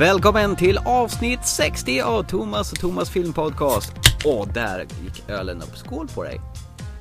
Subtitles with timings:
[0.00, 3.92] Välkommen till avsnitt 60 av Thomas och Thomas filmpodcast.
[4.24, 5.76] Och där gick ölen upp.
[5.76, 6.40] Skål på dig!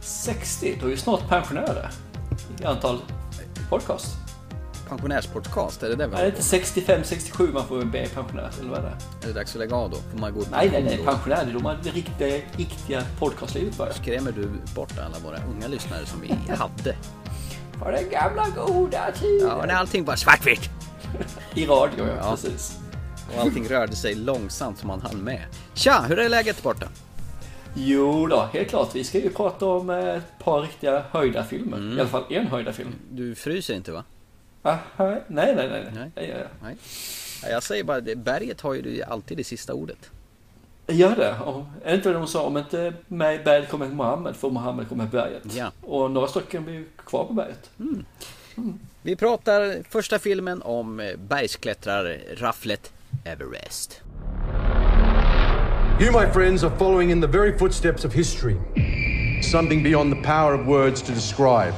[0.02, 1.90] 60, då är ju snart pensionärer
[2.62, 3.00] i antal
[3.70, 4.08] podcast.
[4.90, 8.52] Pensionärspodcast, är det det vi Är det inte 65, 67 man får bli pensionär?
[8.60, 9.24] Eller vad är det?
[9.24, 9.98] Är det dags att lägga av då?
[10.12, 10.98] Får man gå Nej, nej, nej.
[11.06, 13.94] Pensionär, det är då man det riktiga, riktiga podcastlivet börjar.
[13.94, 16.96] Skrämmer du bort alla våra unga lyssnare som vi hade?
[17.80, 19.48] På den gamla goda tiden.
[19.48, 20.70] Ja, när allting var svartvitt.
[21.54, 22.32] I radio, ja, Ja.
[22.32, 22.80] precis.
[23.36, 25.46] Och allting rörde sig långsamt som man hann med.
[25.74, 26.88] Tja, hur är läget borta?
[27.76, 28.96] Jo då, helt klart.
[28.96, 31.78] Vi ska ju prata om eh, ett par riktiga höjda filmer.
[31.78, 31.98] Mm.
[31.98, 32.96] I alla fall en höjda film.
[33.12, 34.04] Du fryser inte va?
[34.64, 35.92] Aha, nej, nej, nej.
[35.94, 36.12] nej.
[36.16, 36.30] Nej.
[36.30, 36.76] Jag Nej.
[37.44, 40.10] Ja, Jag säger bara, det, berget har ju alltid det sista ordet.
[40.86, 40.94] det.
[40.94, 41.40] Gör det.
[41.40, 42.44] Och, är det inte det de sa?
[42.44, 45.56] Om inte med berget kommer Mohammed, får Mohammed komma berget.
[45.56, 45.72] Ja.
[45.82, 47.70] Och några stycken blir kvar på berget.
[49.02, 52.92] Vi pratar första filmen om eh, bergsklättrarrafflet
[53.26, 54.02] Everest.
[56.00, 58.58] You, my friends, are following in the very footsteps of history.
[59.42, 61.74] Something beyond the power of words to describe.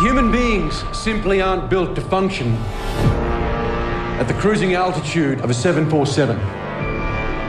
[0.00, 2.54] Human beings simply aren't built to function
[4.18, 6.36] at the cruising altitude of a 747.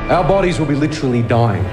[0.09, 1.65] Our bodies will be literally dying.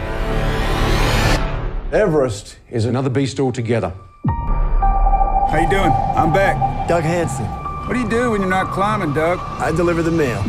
[1.93, 3.93] Everest is another beast altogether.
[4.27, 5.93] How you doing?
[6.17, 6.89] I'm back.
[6.89, 7.47] Doug Hanson.
[7.87, 9.39] What do you do when you're not climbing, Doug?
[9.41, 10.43] I deliver the mail.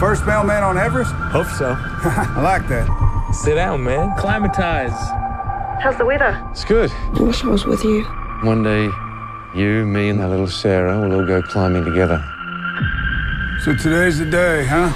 [0.00, 1.12] First mailman on Everest?
[1.12, 1.76] Hope so.
[1.78, 2.88] I like that.
[3.34, 4.16] Sit down, man.
[4.16, 4.98] Climatize.
[5.82, 6.42] How's the weather?
[6.52, 6.90] It's good.
[6.90, 8.04] I wish I was with you.
[8.42, 8.88] One day,
[9.54, 12.24] you, me, and that little Sarah will all go climbing together.
[13.62, 14.90] So today's the day, huh?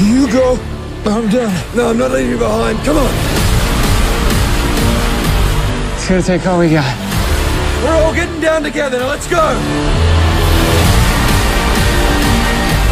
[0.00, 0.56] You go.
[1.06, 1.52] I'm done.
[1.74, 2.78] No, I'm not leaving you behind.
[2.84, 3.10] Come on.
[5.96, 6.96] It's gonna take all we got.
[7.82, 8.98] We're all getting down together.
[9.00, 9.58] Now let's go.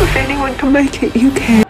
[0.03, 1.65] If anyone can make it, you can.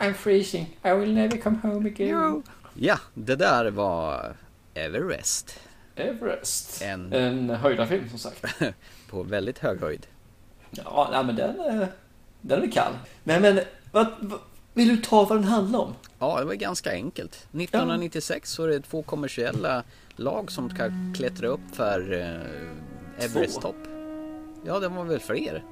[0.00, 0.66] I'm freezing.
[0.82, 2.42] I will never come home again.
[2.74, 4.36] Ja, det där var
[4.74, 5.60] Everest.
[5.96, 6.82] Everest.
[6.82, 8.44] En- En höjda film som sagt.
[9.10, 10.06] På väldigt hög höjd.
[10.70, 11.88] Ja, nej, men den, är-
[12.40, 12.92] den är kall.
[13.24, 13.60] Men, men
[13.92, 14.40] vad, vad,
[14.72, 15.94] vill du ta vad den handlar om?
[16.18, 17.34] Ja, det var ganska enkelt.
[17.52, 19.82] 1996 så är det två kommersiella
[20.16, 23.76] lag som ska klättra upp för eh, Everest topp.
[24.66, 25.64] Ja, det var väl fler.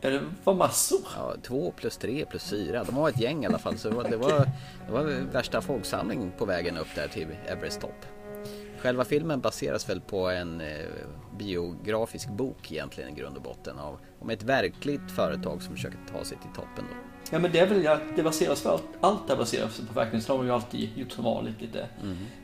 [0.00, 1.00] Ja, det var massor.
[1.16, 2.84] Ja, två plus tre plus fyra.
[2.84, 3.78] De var ett gäng i alla fall.
[3.78, 4.38] Så det var, det var,
[4.86, 8.06] det var värsta folksamling på vägen upp där till Everest topp.
[8.84, 10.66] Själva filmen baseras väl på en eh,
[11.38, 16.24] biografisk bok egentligen i grund och botten av, om ett verkligt företag som försöker ta
[16.24, 16.96] sig till toppen då.
[17.30, 20.22] Ja, men det är väl, ja, det baseras på allt, allt det baseras på verkligen.
[20.22, 21.88] Så de har ju alltid gjort som vanligt lite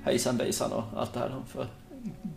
[0.05, 1.69] hejsan bejsan och allt det här för att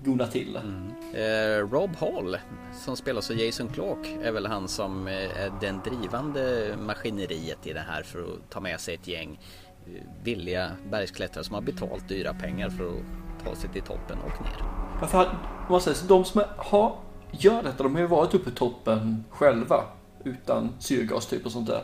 [0.03, 1.57] gona till det.
[1.57, 2.37] Eh, Rob Hall
[2.73, 7.73] som spelas av Jason Clarke är väl han som eh, är den drivande maskineriet i
[7.73, 9.39] det här för att ta med sig ett gäng
[9.87, 14.41] eh, villiga bergsklättrare som har betalt dyra pengar för att ta sig till toppen och
[14.41, 14.63] ner.
[15.01, 15.27] Varför har,
[15.69, 16.95] man säger, så de som har,
[17.31, 19.83] gör detta, de har ju varit uppe på toppen själva.
[20.25, 21.83] Utan syrgas typ och sånt där.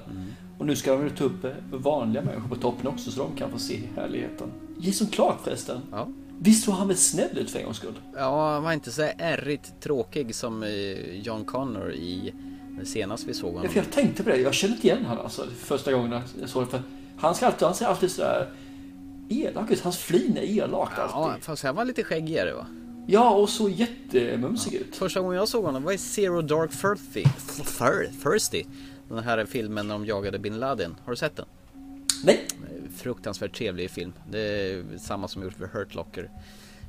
[0.59, 3.36] Och nu ska de ju ta upp eh, vanliga människor på toppen också så de
[3.36, 4.52] kan få se härligheten.
[4.80, 5.81] Jason Clark förresten.
[5.92, 6.08] Ja.
[6.42, 7.94] Visst såg han väl snäll ut för en gångs skull?
[8.16, 10.69] Ja, han var inte så ärrigt tråkig som eh,
[11.22, 12.33] John Connor i
[12.78, 13.69] den senaste vi såg Ja, honom.
[13.69, 16.63] för jag tänkte på det, jag kände inte igen honom alltså första gången jag såg
[16.63, 16.69] det.
[16.69, 16.81] För
[17.18, 18.48] han, ska alltid, han ser alltid sådär
[19.30, 21.44] elak ut, hans flin är elakt Ja, alltid.
[21.44, 22.66] fast han var lite skäggigare va?
[23.08, 24.96] Ja, och så jättemumsig ut.
[24.96, 27.24] Första gången jag såg honom var i Zero Dark Thirty.
[27.50, 28.64] Thir- Thirsty.
[29.10, 30.96] Den här filmen när de jagade bin Laden.
[31.06, 31.46] Har du sett den?
[32.24, 32.48] Nej,
[32.98, 34.14] Fruktansvärt trevlig film.
[34.31, 36.30] Det är samma som gjort för Hurt Locker.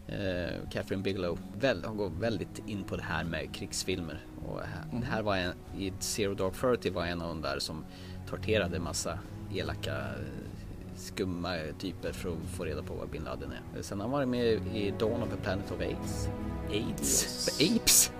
[0.09, 1.39] Eh, Catherine Bigelow.
[1.61, 4.25] Väl, hon går väldigt in på det här med krigsfilmer.
[4.49, 4.61] Och
[5.05, 7.85] här var en, i Zero Dark Thirty var en av de där som
[8.31, 9.19] torterade massa
[9.55, 9.97] elaka
[11.01, 13.83] skumma typer för att få reda på vad bin Laden är.
[13.83, 16.29] Sen har han varit med i Dawn of the Planet of Apes.
[16.71, 17.49] AIDS?
[17.61, 18.13] Apes?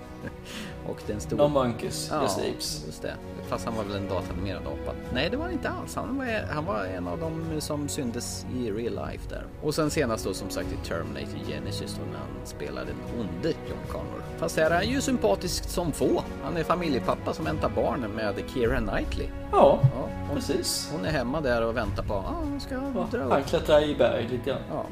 [0.91, 1.39] Och den stod...
[1.39, 2.83] No monkeys, Ja, just apes.
[2.87, 3.15] just det.
[3.49, 4.97] Fast han var väl en datanimerad apa.
[5.15, 5.95] Nej, det var han inte alls.
[5.95, 9.47] Han var, han var en av dem som syntes i real life där.
[9.63, 13.49] Och sen senast då som sagt i Terminator Genesis då när han spelade den onde
[13.49, 14.23] John Connor.
[14.39, 16.23] Fast här är han ju sympatisk som få.
[16.45, 19.27] Han är familjepappa som väntar barn med Keira Knightley.
[19.53, 20.89] Ja, Ja, hon, precis.
[20.93, 23.33] hon är hemma där och väntar på, ah, hon ska Ja, dra upp.
[23.33, 24.61] han klättrar i berg lite grann.
[24.71, 24.85] Ja.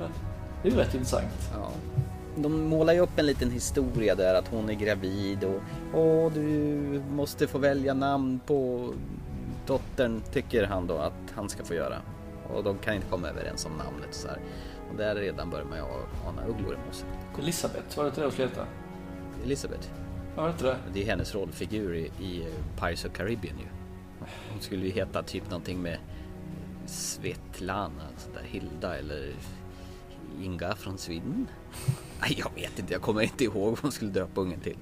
[0.63, 1.25] Det är ju rätt intressant.
[1.55, 1.69] Ja.
[2.43, 5.61] De målar ju upp en liten historia där att hon är gravid och
[5.95, 6.45] Åh, du
[7.11, 8.91] måste få välja namn på
[9.67, 11.97] dottern tycker han då att han ska få göra.
[12.55, 14.39] Och de kan inte komma överens om namnet så här.
[14.91, 15.85] Och där redan börjar man ju
[16.29, 17.09] ana ugglor i mossen.
[17.39, 18.67] Elisabeth, var det inte det hon skulle heta?
[19.45, 19.89] Elisabeth,
[20.37, 20.77] Var det inte det?
[20.93, 22.47] det är hennes rollfigur i, i
[22.77, 23.67] Pirates of Caribbean ju.
[24.53, 25.99] Hon skulle ju heta typ någonting med
[26.87, 29.33] Svetlana, sånt där Hilda eller
[30.43, 31.47] Inga från Sweden.
[32.37, 34.77] Jag vet inte, jag kommer inte ihåg vad hon skulle döpa ungen till.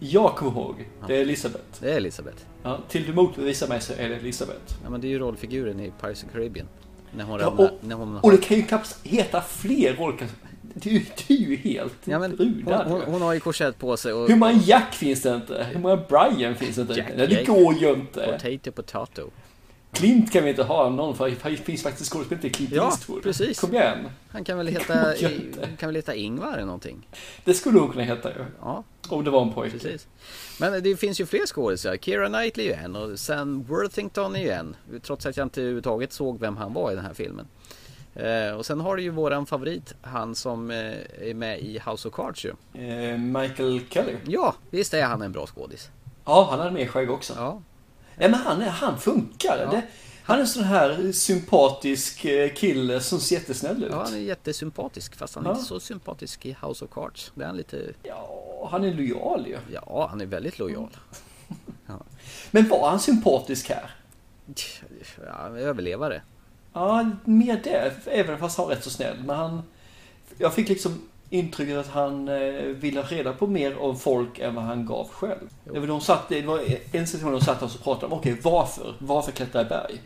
[0.00, 0.88] Jag kommer ihåg.
[1.06, 1.64] Det är Elisabeth.
[1.80, 2.36] Det är Elisabeth.
[2.62, 4.74] Ja, till du motbevisar mig så är det Elisabeth.
[4.84, 6.68] Ja men det är ju rollfiguren i Pirates of Caribbean.
[7.16, 10.26] När hon Ja, ramlar, och, när hon och det kan ju knappt heta fler roller.
[10.74, 12.84] Det är ju, det är ju helt Ja, men hon, brudar.
[12.84, 14.28] hon, hon har ju korsett på sig och...
[14.28, 15.66] Hur många Jack finns det inte?
[15.72, 16.94] Hur många Brian finns det inte?
[16.94, 18.38] Jack, Nej, det går ju inte.
[18.38, 19.30] Potato potato.
[19.92, 23.22] Clint kan vi inte ha någon för det finns faktiskt skådespelare till Clint Ja, Eastwood.
[23.22, 23.60] precis.
[23.60, 24.08] Kom igen.
[24.28, 25.14] Han kan väl heta,
[25.78, 27.08] kan väl heta Ingvar eller någonting?
[27.44, 28.44] Det skulle hon kunna heta ju.
[28.60, 29.78] Ja, Om det var en pojke.
[29.78, 30.06] precis.
[30.60, 31.98] Men det finns ju fler skådespelare.
[31.98, 34.76] Keira Knightley är ju en och Sam Worthington är ju en.
[35.02, 37.46] Trots att jag inte överhuvudtaget såg vem han var i den här filmen.
[38.14, 40.76] Eh, och sen har du ju våran favorit, han som eh,
[41.20, 42.50] är med i House of Cards ju.
[42.82, 44.16] Eh, Michael Kelly.
[44.26, 45.90] Ja, visst är han en bra skådis.
[46.24, 47.32] Ja, han hade mer skägg också.
[47.36, 47.62] Ja,
[48.18, 49.58] Ja, men han, är- han funkar.
[49.58, 49.70] Ja.
[49.70, 49.82] Det,
[50.24, 53.90] han är en sån här sympatisk eh, kille som ser jättesnäll ut.
[53.92, 55.54] ja han är jättesympatisk fast han är Ja.
[55.54, 57.32] inte så sympatisk i House of Cards.
[57.34, 57.92] Det är han lite...
[58.02, 59.58] Ja, han är lojal ju.
[59.72, 60.96] Ja, han är väldigt lojal.
[62.50, 63.90] Men var han sympatisk här?
[65.26, 66.22] Ja, överlevare.
[66.72, 67.92] Ja, mer det.
[68.06, 69.16] Även fast han var rätt så snäll.
[69.24, 69.62] Men han...
[70.38, 74.54] Jag fick liksom intrycket att han eh, ville ha reda på mer om folk än
[74.54, 75.48] vad han gav själv.
[75.64, 76.60] Var, de satt, det var
[76.92, 78.94] en situation de satt och pratade om, okej varför?
[78.98, 80.02] Varför klättrar i berg?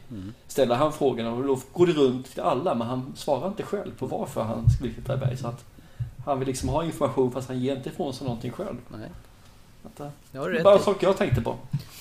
[0.46, 3.99] Ställer han frågan och då går det runt till alla men han svarar inte själv
[3.99, 5.37] på varför han vill klättra i berg.
[5.37, 5.64] Så att
[6.25, 8.76] han vill liksom ha information fast han ger inte ifrån sig någonting själv.
[8.88, 9.11] Nej,
[9.87, 11.59] Att, det har du bara saker jag tänkte på.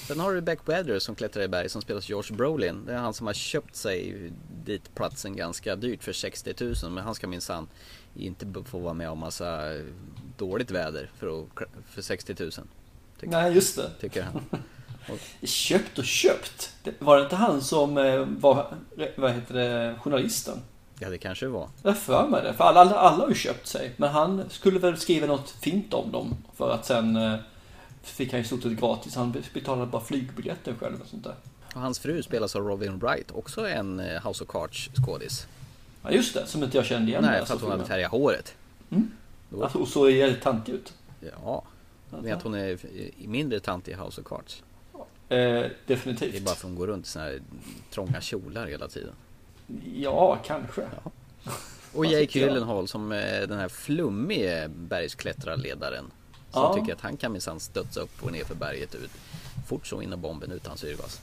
[0.08, 2.86] Sen har du Beck Weather som klättrar i berg som spelas George Brolin.
[2.86, 4.32] Det är han som har köpt sig
[4.66, 6.54] dit platsen ganska dyrt för 60
[6.84, 7.68] 000 men han ska minsann
[8.16, 9.62] inte få vara med om massa
[10.38, 11.48] dåligt väder för, att,
[11.90, 12.52] för 60 000.
[13.20, 13.90] Tycker, Nej, just det.
[14.00, 14.42] tycker han.
[15.44, 16.76] Köpt och köpt.
[17.00, 18.76] Var det inte han som eh, var,
[19.16, 20.62] vad heter det, journalisten?
[21.00, 21.70] Ja det kanske det var.
[21.84, 22.54] Jag för mig det.
[22.54, 23.94] För alla, alla, alla har ju köpt sig.
[23.98, 26.36] Men han skulle väl skriva något fint om dem.
[26.58, 27.36] För att sen eh,
[28.06, 29.16] fick han ju stort sett gratis.
[29.16, 31.36] Han betalade bara flygbiljetten själv och sånt där.
[31.76, 35.48] Och hans fru spelas av Robin Wright, också en eh, House of Cards skådis.
[36.04, 37.24] Ja just det, som inte jag kände igen.
[37.24, 38.56] Nej, för att såg hon hade färgat håret.
[39.50, 40.94] Då- Alltså, och så jävligt tantig ut.
[41.44, 41.64] Ja,
[42.10, 44.64] men att hon är eh, mindre tant i House of Cards.
[44.94, 46.46] Eh, Det är definitivt.
[46.46, 47.42] bara för att hon går runt i såna här
[47.92, 49.14] trånga kjolar hela tiden.
[49.96, 50.82] Ja, kanske.
[51.94, 52.40] Och Vad Jake?
[52.40, 56.12] Gyllenhaal som är den här flummige bergsklättrarledaren.
[56.56, 56.74] Som Ja.
[56.74, 59.12] tycker att han kan minsann studsa upp och ner för berget ut.
[59.68, 61.22] Fort som innan bomben utan syrgas.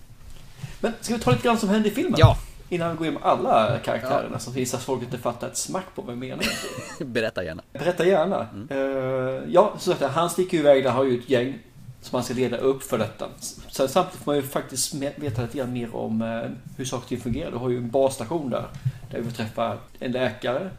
[0.80, 2.14] Men ska vi ta lite grann som hände i filmen?
[2.18, 5.56] Ja, Innan vi går in med alla karaktärerna som visar att folk inte fattar ett
[5.56, 6.44] smack på vad vi menar.
[7.04, 7.62] berätta gärna.
[7.72, 8.46] Berätta gärna.
[8.70, 11.58] Eh, ja, så sagt, han sticker iväg där, har ju ett gäng
[12.02, 13.28] som han ska leda upp för detta.
[13.70, 17.08] Sen samtidigt får man ju faktiskt veta lite grann mer om eh, hur saker och
[17.08, 17.50] ting fungerar.
[17.50, 18.66] Du har ju en basstation där,
[19.10, 20.70] där vi får träffa en läkare.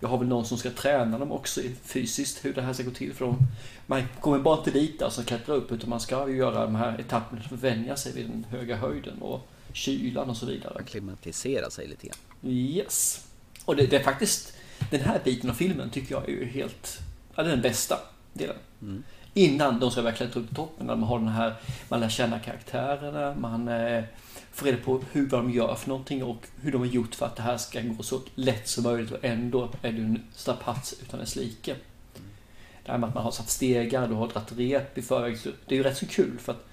[0.00, 2.90] Vi har väl någon som ska träna dem också fysiskt, hur det här ska gå
[2.90, 3.14] till.
[3.14, 3.38] För de,
[3.86, 6.74] man kommer bara inte dit där och klättra upp, utan man ska ju göra de
[6.74, 10.78] här etapperna för att vänja sig vid den höga höjden och kylan och så vidare.
[10.78, 12.52] Akklimatisera sig lite grann.
[12.52, 13.26] Yes.
[13.64, 14.52] Och det, det är faktiskt,
[14.90, 16.98] den här biten av filmen tycker jag är ju helt,
[17.34, 17.98] ja den bästa
[18.32, 18.56] delen.
[19.34, 21.54] Innan de ska verkligen ta upp toppen, när man har den här,
[21.88, 23.68] man lär känna karaktärerna, man
[24.56, 27.26] Få reda på hur vad de gör för någonting och hur de har gjort för
[27.26, 30.94] att det här ska gå så lätt som möjligt och ändå är det en strapats
[31.02, 31.76] utan dess like.
[32.84, 35.74] Det här med att man har satt stegar, du har dragit rep i förväg, det
[35.74, 36.64] är ju rätt så kul för att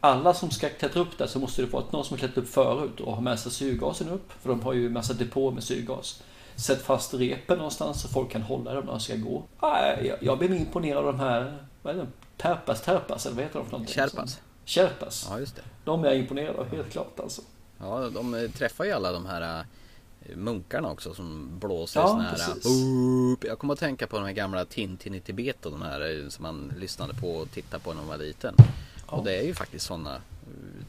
[0.00, 2.48] alla som ska klättra upp där så måste det vara någon som har klättrat upp
[2.48, 4.32] förut och har med sig syrgasen upp.
[4.32, 6.22] För de har ju en massa depå med syrgas.
[6.56, 9.44] Sätt fast repen någonstans så folk kan hålla dem när de ska gå.
[9.58, 12.06] Ah, jag, jag blev imponerad av de här, vad är det?
[12.36, 13.94] Terpas, terpas eller vad heter de för någonting?
[13.94, 14.40] Sherpas.
[14.66, 15.26] Sherpas.
[15.30, 15.62] Ja, just det.
[15.84, 17.42] De är jag imponerad av, helt klart alltså.
[17.78, 19.64] Ja, de eh, träffar ju alla de här
[20.34, 22.64] munkarna också som blåser Ja, sån här precis.
[22.64, 23.44] boop.
[23.44, 26.28] Jag kommer att tänka på de här gamla Tintin i Tibet och de här eh,
[26.28, 28.54] som man lyssnade på och tittade på när man var liten.
[29.06, 30.20] Och det är ju faktiskt sådana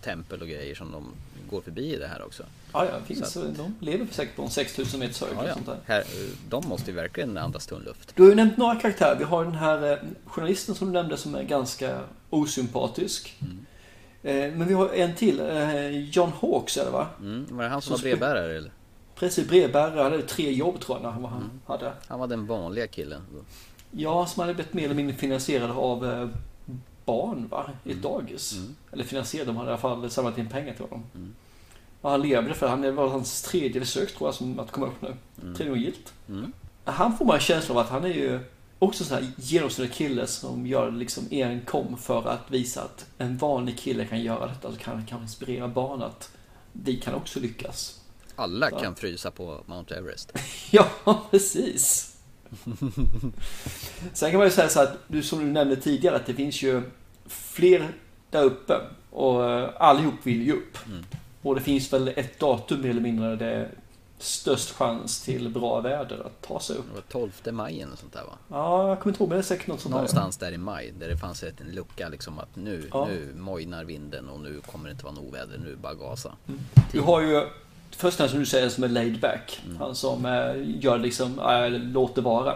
[0.01, 1.05] tempel och grejer som de
[1.49, 2.43] går förbi i det här också.
[2.73, 5.33] Ja, ja, finns, Så de lever säkert på en 6000 meters höjd.
[5.37, 5.53] Ja, ja.
[5.53, 5.77] Sånt där.
[5.85, 6.05] Här, eh,
[6.49, 8.15] de måste ju verkligen andas tunn luft.
[8.15, 9.15] Du har ju nämnt några karaktärer.
[9.15, 11.99] Vi har den här eh, journalisten som du nämnde som är ganska
[12.33, 13.37] osympatisk.
[14.23, 15.39] Eh, Men vi har en till.
[15.39, 17.07] eh, John Hawkes är det va?
[17.19, 17.45] Mm.
[17.51, 18.71] Var det han som Så var brevbärare eller?
[19.15, 20.01] Precis, brevbärare.
[20.03, 21.93] Han hade tre jobb tror jag han var- hade.
[22.07, 23.21] Han var den vanliga killen.
[23.91, 26.27] Ja, som hade blivit mer eller mindre finansierade av eh,
[27.05, 27.69] barn va?
[27.83, 28.55] I ett dagis.
[28.91, 31.03] Eller finansierade, de hade i alla fall samlat in pengar till honom.
[32.01, 34.87] Och han levde för han det var hans tredje försök tror jag som att komma
[34.87, 35.13] upp nu.
[35.41, 36.13] Tredje gången gillt.
[36.29, 36.53] Mm.
[36.85, 38.39] Han får man en känsla av att han är ju
[38.83, 43.77] också sån här genomsnittlig kille som gör liksom enkom för att visa att en vanlig
[43.79, 44.71] kille kan göra detta.
[44.71, 46.29] Så kan kan inspirera barn att
[46.71, 47.99] vi kan också lyckas.
[48.35, 48.79] Alla Ja.
[48.79, 50.31] kan frysa på Mount Everest.
[50.71, 50.87] Ja,
[51.31, 52.09] precis.
[54.13, 56.61] Sen kan man ju säga så att, du, som du nämnde tidigare, att det finns
[56.61, 56.81] ju
[57.25, 57.87] fler
[58.29, 58.73] där uppe
[59.09, 60.77] och eh, allihop vill ju upp.
[61.41, 63.69] Och det finns väl ett datum mer eller mindre där
[64.23, 66.85] störst chans till bra väder att ta sig upp.
[66.89, 68.33] Det var 12 maj eller sånt där va?
[68.49, 69.97] Ja, jag kommer inte ihåg, men det är säkert något sånt där.
[69.97, 73.05] Någonstans där i maj där det fanns ett- en lucka liksom att nu, Ja.
[73.07, 76.31] nu mojnar vinden och nu kommer det inte vara något oväder, nu bara gasa.
[76.91, 77.47] Du har ju
[77.91, 79.61] första som du säger som är laid back.
[79.79, 82.55] Han som eh, gör liksom, äh, låt det vara.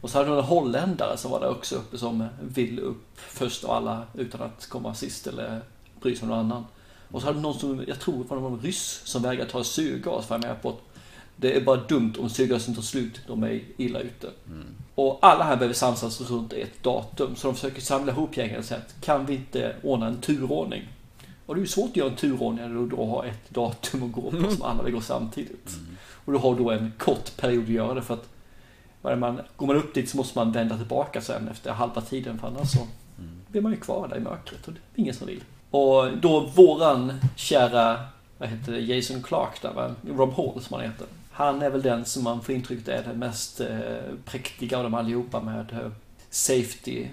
[0.00, 3.64] Och så hade du en holländare som var där också uppe som vill upp först
[3.64, 5.60] av alla utan att komma sist eller
[6.00, 6.66] bry sig om någon annan.
[7.10, 10.26] Och så hade du någon som, jag tror var någon ryss som vägrar ta syrgas
[10.26, 10.89] för är med på att
[11.40, 14.30] det är bara dumt om syrgasen tar slut, de är illa ute.
[14.94, 18.64] Och alla här behöver samsas runt ett datum så de försöker samla ihop gänget och
[18.64, 20.88] säga att kan vi inte ordna en turordning?
[21.46, 24.02] Och det är ju svårt att göra en turordning när du då har ett datum
[24.02, 25.70] att gå på som alla vill gå samtidigt.
[26.24, 28.28] Och du har då en kort period att göra det för att
[29.18, 32.48] man, går man upp dit så måste man vända tillbaka sen efter halva tiden för
[32.48, 32.86] annars så
[33.48, 35.42] blir man ju kvar där i mörkret och det är ingen som vill.
[35.70, 38.00] Och då våran kära,
[38.38, 39.94] vad heter det, Jason Clark där va?
[40.08, 41.06] Rob Hall som han heter.
[41.40, 43.68] Han är väl den som man får intrycket är den mest eh,
[44.24, 45.90] präktiga av dem allihopa med eh,
[46.30, 47.06] safety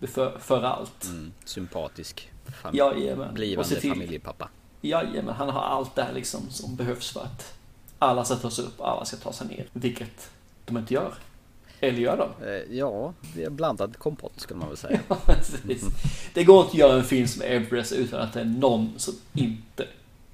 [0.00, 1.04] för, för allt.
[1.04, 1.32] Mm.
[1.44, 2.30] Sympatisk
[2.62, 2.80] fam-.
[3.28, 4.48] Och blivande till- familjepappa.
[4.80, 7.54] Jajamän, han har allt det här liksom som behövs för att
[7.98, 9.66] alla ska ta sig upp, alla ska ta sig ner.
[9.72, 10.30] Vilket
[10.64, 11.14] de inte gör.
[11.80, 12.46] Eller gör de?
[12.46, 15.00] Eh, ja, det är blandad kompott skulle man väl säga.
[16.34, 19.14] Det går inte att göra en film som Everest utan att det är någon som
[19.32, 19.86] inte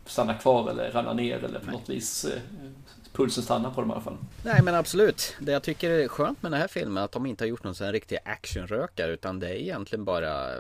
[0.07, 2.26] stannar kvar eller ramlar ner eller på något vis
[3.12, 4.17] pulsen stannar på dem i alla fall.
[4.43, 5.37] Nej men absolut.
[5.40, 7.64] Det jag tycker är skönt med den här filmen är att de inte har gjort
[7.64, 10.55] någon sån här riktig actionrökare utan det är egentligen bara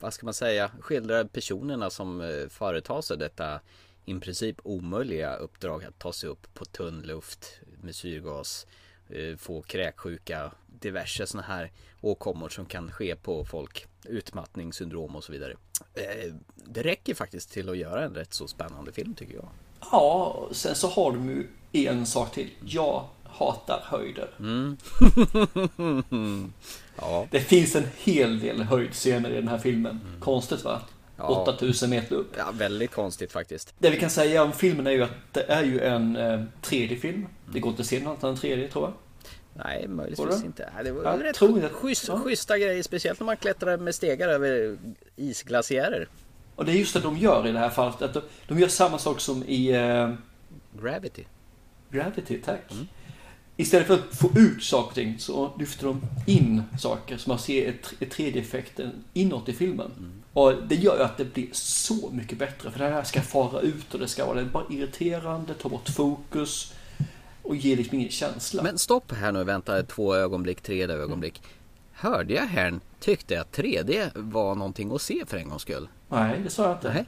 [0.00, 3.60] vad ska man säga skildrar personerna som eh, företar sig detta
[4.04, 8.66] i princip omöjliga uppdrag att ta sig upp på tunn luft med syrgas
[9.08, 15.32] eh, få kräksjuka diverse sådana här åkommor som kan ske på folk utmattningssyndrom och så
[15.32, 15.56] vidare.
[15.94, 19.48] Eh, det räcker faktiskt till att göra en rätt så spännande film tycker jag.
[19.90, 21.46] Ja, sen så har de ju
[21.88, 22.50] en sak till.
[22.64, 24.28] Jag hatar höjder.
[26.96, 30.00] Ja, Det finns en hel del höjdscener i den här filmen.
[30.20, 30.80] Konstigt va?
[31.16, 31.28] Ja.
[31.54, 32.34] 8000 meter upp.
[32.38, 33.74] ja väldigt konstigt faktiskt.
[33.78, 37.26] Det vi kan säga om filmen är ju att det är ju en eh, 3D-film.
[37.52, 38.92] Det går inte att se något annat än 3D tror jag.
[39.64, 40.70] Nej, möjligtvis inte.
[40.74, 41.68] Nej, det var Jag rätt tror det.
[41.68, 42.18] schysst, Ja.
[42.20, 44.76] schyssta grejer, speciellt när man klättrar med stegar över
[45.16, 46.08] isglaciärer.
[46.56, 48.02] Och det är just det de gör i det här fallet.
[48.02, 50.14] Att de, de gör samma sak som i eh,
[50.82, 51.24] Gravity.
[51.90, 52.72] Gravity, tack.
[53.56, 57.38] Istället för att få ut saker och ting så lyfter de in saker så man
[57.38, 59.90] ser ett, ett 3D-effekten inåt i filmen.
[60.32, 63.60] Och det gör ju att det blir så mycket bättre för det här ska fara
[63.60, 66.74] ut och det ska vara bara irriterande, ta bort fokus
[67.42, 68.62] och ge liksom ingen känsla.
[68.62, 71.42] Men stopp här nu, vänta två ögonblick, tre ögonblick.
[72.02, 75.88] Hörde jag här tyckte att 3D var någonting att se för en gångs skull?
[76.08, 76.92] Nej, det sa jag inte.
[76.92, 77.04] Nej.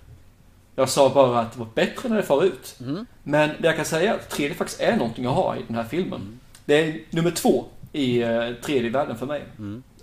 [0.75, 2.77] Jag sa bara att det var bättre när det far ut.
[3.23, 5.77] Men det jag kan säga är att 3D faktiskt är någonting att ha i den
[5.77, 6.41] här filmen.
[6.65, 9.43] Det är nummer två i eh, 3D-världen för mig.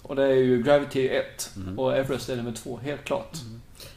[0.01, 3.37] Och det är ju Gravity 1 och Everest är nummer två, helt klart.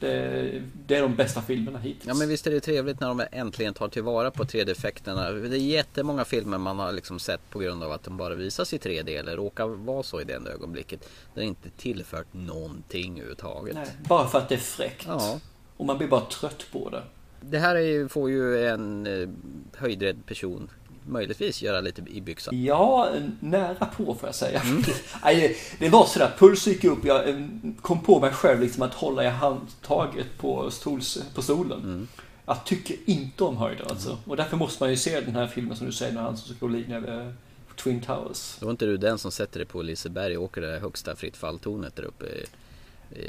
[0.04, 2.06] Det, det är de bästa filmerna hittills.
[2.06, 5.32] Ja men visst är det trevligt när de äntligen tar tillvara på 3D-effekterna.
[5.32, 8.74] Det är jättemånga filmer man har liksom sett på grund av att de bara visas
[8.74, 11.08] i 3D eller råkar vara så i det ögonblicket.
[11.34, 13.74] Det inte tillfört någonting överhuvudtaget.
[13.74, 15.06] Nej, bara för att det är fräckt.
[15.08, 15.40] Ja.
[15.76, 17.02] Och man blir bara trött på det.
[17.40, 19.28] Det här är ju, får ju en eh,
[19.74, 20.70] höjdrädd person
[21.06, 22.64] möjligtvis göra lite i byxan.
[22.64, 23.08] Ja,
[23.40, 24.62] nära på får jag säga.
[25.24, 27.04] Nej, det var sådär, puls gick upp.
[27.04, 27.36] Jag eh,
[27.82, 32.08] kom på mig själv liksom att hålla i handtaget på, stols, på stolen.
[32.46, 34.18] Jag tycker inte om höjder alltså.
[34.26, 36.56] Och därför måste man ju se den här filmen som du säger när han som
[36.56, 37.34] ska linje över
[37.76, 38.56] Twin Towers.
[38.60, 41.16] Då var inte du den som sätter dig på Liseberg och åker det där högsta
[41.16, 42.24] fritt falltornet där uppe?
[42.26, 42.46] i-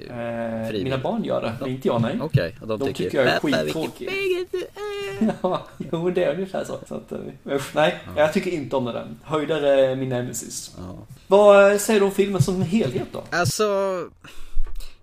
[0.10, 2.20] Eh, mina barn gör det, men inte jag nej.
[2.22, 4.08] Okej, och de, De tycker jag är "Pappa, vilken skittråkig."
[5.20, 6.80] Fegis du är." Ja, jo det är ungefär så.
[6.88, 7.20] så att, eh,
[7.56, 9.08] usch, nej, jag tycker inte om den där.
[9.24, 10.76] Höjder är min nemesis.
[10.78, 10.98] Ja.
[11.28, 13.24] Vad eh, säger du om filmen som helhet då?
[13.30, 13.64] Alltså,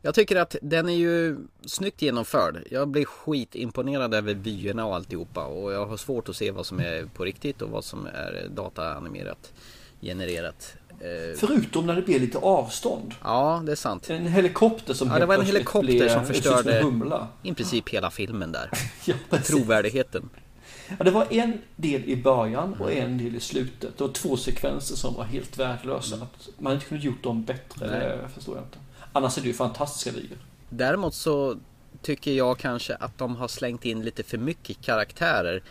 [0.02, 2.56] jag tycker att den är ju snyggt genomförd.
[2.70, 6.80] Jag blir skitimponerad över vyerna och alltihopa och jag har svårt att se vad som
[6.80, 9.52] är på riktigt och vad som är dataanimerat,
[10.00, 10.74] genererat.
[11.02, 13.14] Eh, Förutom när det blir lite avstånd.
[13.22, 14.10] Ja, det är sant.
[14.10, 17.28] En helikopter som Ja, det var en helikopter som förstörde humla.
[17.42, 18.70] i princip hela filmen där.
[19.04, 19.46] Ja, precis.
[19.46, 20.28] Trovärdigheten.
[20.98, 23.98] Ja, det var en del i början och en del i slutet.
[23.98, 26.16] Det var två sekvenser som var helt värdelösa.
[26.16, 28.78] Att man inte kunde gjort dem bättre, det förstår jag inte.
[29.12, 30.38] Annars är det ju fantastiska vyer.
[30.68, 31.56] Däremot så
[32.02, 35.62] tycker jag kanske att de har slängt in lite för mycket karaktärer.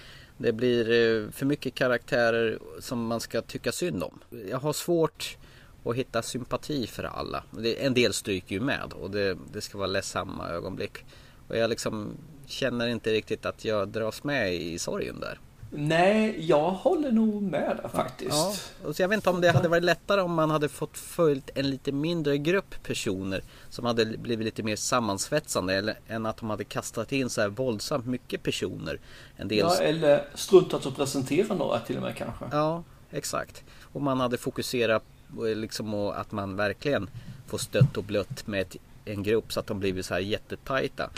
[0.42, 4.20] Det blir eh, för mycket karaktärer som man ska tycka synd om.
[4.50, 5.38] Jag har svårt
[5.86, 7.44] att hitta sympati för alla.
[7.80, 11.06] En del stryker ju med och det, det ska vara ledsamma ögonblick.
[11.48, 15.40] Och jag liksom känner inte riktigt att jag dras med i sorgen där.
[15.74, 18.32] Nej, jag håller nog med där faktiskt.
[18.32, 20.98] Ja, och så jag vet inte om det hade varit lättare om man hade fått
[20.98, 26.38] följt en lite mindre grupp personer som hade blivit lite mer sammansvetsande eller, än att
[26.38, 29.00] de hade kastat in så här våldsamt mycket personer.
[29.36, 29.58] En del...
[29.58, 32.46] Ja, eller struntat att presentera några till och med kanske.
[32.51, 33.63] Ja, exakt.
[33.82, 35.04] Och man hade fokuserat
[35.36, 37.10] på liksom att man verkligen
[37.48, 38.75] får stött och blött med ett,
[39.06, 41.10] en grupp så att de blivit så här jättetajta.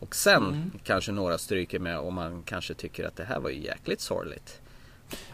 [0.00, 0.70] Och sen Mm.
[0.84, 4.60] kanske några stryker med och man kanske tycker att det här var ju jäkligt sorgligt.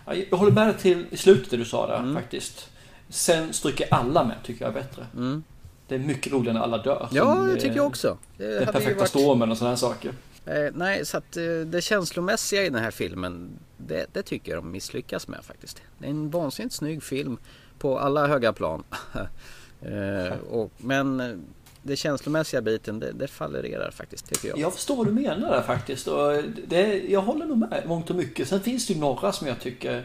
[0.07, 2.15] Ja, Jag håller med dig till slutet det du sa Mm.
[2.15, 2.71] där faktiskt.
[3.09, 5.07] Sen stryker alla med tycker jag är bättre.
[5.17, 5.45] Mm.
[5.89, 7.09] Det är mycket roligare när alla dör.
[7.13, 8.19] Ja, det eh, tycker jag också.
[8.37, 10.13] Det Den perfekta varit- stormen och sådana här saker.
[10.47, 14.59] Eh, nej, så att eh, det känslomässiga i den här filmen, det, det tycker jag
[14.63, 15.83] de misslyckas med faktiskt.
[15.99, 17.39] Det är en vansinnigt snygg film
[17.79, 18.85] på alla höga plan.
[19.83, 21.37] eh, och, men eh,
[21.87, 24.59] det känslomässiga biten, det, det fallererar faktiskt tycker jag.
[24.59, 26.09] Jag förstår vad du menar där faktiskt.
[26.09, 26.33] Och
[26.67, 28.49] det, jag håller nog med mångt och mycket.
[28.49, 30.05] Sen finns det ju några som jag tycker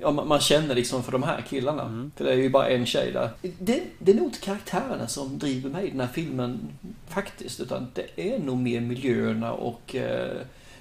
[0.00, 1.82] ja, man, man känner liksom för de här killarna.
[1.82, 2.10] Mm.
[2.16, 3.30] För det är ju bara en tjej där.
[3.58, 6.68] Det, det är nog inte karaktärerna som driver mig i den här filmen
[7.08, 7.60] faktiskt.
[7.60, 10.36] Utan det är nog mer miljöerna och eh,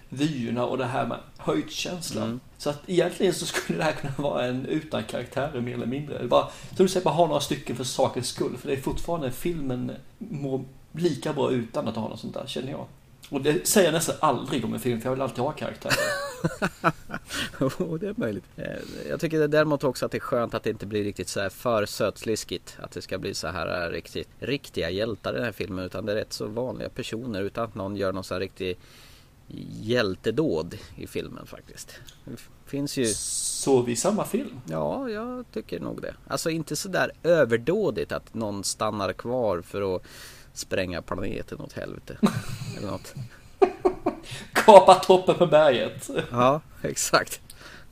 [0.09, 2.23] vyerna och det här med höjdkänslan.
[2.23, 2.39] Mm.
[2.57, 6.27] Så att egentligen så skulle det här kunna vara en utan karaktärer mer eller mindre.
[6.27, 8.57] Bara, som du säger, bara ha några stycken för sakens skull.
[8.57, 12.71] För det är fortfarande filmen mår lika bra utan att ha något sånt där, känner
[12.71, 12.85] jag.
[13.29, 15.95] Och det säger jag nästan aldrig om en film, för jag vill alltid ha karaktärer.
[17.59, 18.43] Jo, det är möjligt.
[18.55, 18.65] Eh,
[19.09, 21.49] Jag tycker däremot också att det är skönt att det inte blir riktigt så här
[21.49, 22.77] för sötsliskigt.
[22.81, 25.85] Att det ska bli så här eh, riktigt, riktiga hjältar i den här filmen.
[25.85, 28.77] Utan det är rätt så vanliga personer utan att någon gör någon så här riktig
[29.47, 31.99] hjältedåd i filmen faktiskt.
[32.25, 34.61] Det finns ju Så vi samma film?
[34.69, 36.15] Ja, jag tycker nog det.
[36.27, 40.03] Alltså inte sådär överdådigt att någon stannar kvar för att
[40.53, 42.17] spränga planeten åt helvete.
[42.77, 43.13] Eller något.
[44.53, 46.09] Kapa toppen på berget.
[46.31, 47.41] Ja, exakt.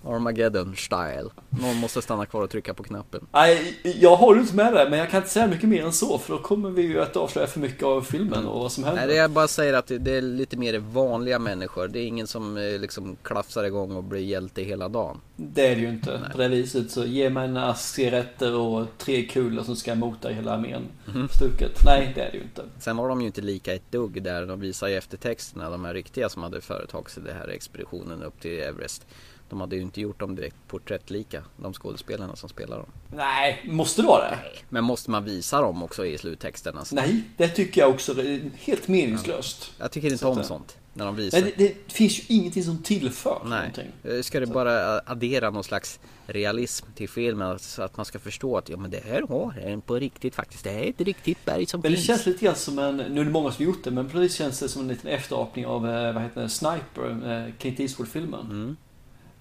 [0.06, 1.30] Armageddon style.
[1.50, 3.28] Någon måste stanna kvar och trycka på knappen.
[3.32, 6.18] Nej, jag håller inte med dig, men jag kan inte säga mycket mer än så,
[6.18, 9.02] för då kommer vi ju att avslöja för mycket av filmen och vad som händer.
[9.02, 11.88] Nej, det jag bara säger att det- är lite mer vanliga människor.
[11.88, 15.18] Det är ingen som eh, liksom klafsar igång och blir hjälte hela dagen.
[15.36, 16.20] Det är det ju inte.
[16.32, 20.30] På det viset så ge mig en ask cigaretter och tre kulor som ska mota
[20.30, 20.82] hela armén.
[21.06, 21.28] Mhm.
[21.32, 21.72] Stuket.
[21.86, 22.62] Nej, det är det ju inte.
[22.80, 24.46] Sen var de ju inte lika ett dugg där.
[24.46, 28.42] De visar ju eftertexterna, de här riktiga som hade företagit sig den här expeditionen upp
[28.42, 29.06] till Everest.
[29.54, 32.86] De hade ju inte gjort dem direkt porträttlika, de skådespelarna som spelar dem.
[33.16, 34.40] Nej, måste det vara det?
[34.70, 36.84] Men måste man visa dem också i sluttexterna?
[36.92, 39.72] Nej, det tycker jag också är helt meningslöst.
[39.80, 40.78] Jag tycker inte Så om det- sånt.
[40.96, 41.42] När de visar.
[41.42, 43.58] Nej, det, det finns ju ingenting som tillför Nej.
[43.60, 43.92] någonting.
[44.04, 48.58] Eh, Ska det bara addera någon slags realism till filmen så att man ska förstå
[48.58, 50.64] att ja men det här har en på riktigt faktiskt.
[50.64, 52.08] Det här är ett riktigt berg som Men det finns.
[52.08, 54.38] känns lite grann som en, nu är det många som gjort det, men det viset
[54.38, 58.46] känns det som en liten efterapning av, eh, vad heter det, Sniper, eh, Clint Eastwood-filmen.
[58.46, 58.78] Mm.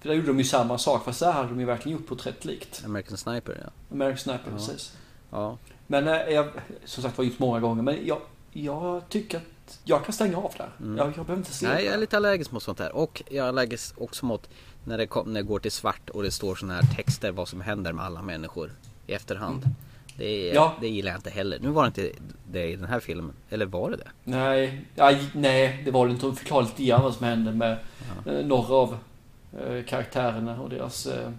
[0.03, 2.81] För där gjorde de ju samma sak, fast där hade de ju verkligen gjort porträttlikt.
[2.85, 3.69] American Sniper ja.
[3.95, 4.57] American Sniper, Ja.
[4.57, 4.93] precis.
[5.31, 5.57] ja.
[5.87, 6.47] Men eh, jag,
[6.85, 8.17] som sagt var gjort många gånger, men jag,
[8.51, 10.69] jag tycker att jag kan stänga av där.
[10.79, 10.97] Mm.
[10.97, 11.83] Jag, jag behöver inte se Nej det.
[11.83, 12.95] jag är lite allergisk mot sånt här.
[12.95, 14.49] Och jag är allergisk också mot
[14.85, 17.47] när det, kom, när det går till svart och det står såna här texter vad
[17.47, 18.71] som händer med alla människor
[19.07, 19.61] i efterhand.
[20.17, 20.55] Det, är, Mm.
[20.55, 20.73] Ja.
[20.81, 21.59] det gillar jag inte heller.
[21.59, 22.11] Nu var det inte
[22.51, 23.33] det i den här filmen.
[23.49, 24.07] Eller var det det?
[24.23, 26.25] Nej, aj, nej, det var det inte.
[26.25, 27.77] De förklarade lite grann vad som hände med
[28.25, 28.97] eh, några av
[29.59, 31.31] Eh, karaktärerna och deras eh,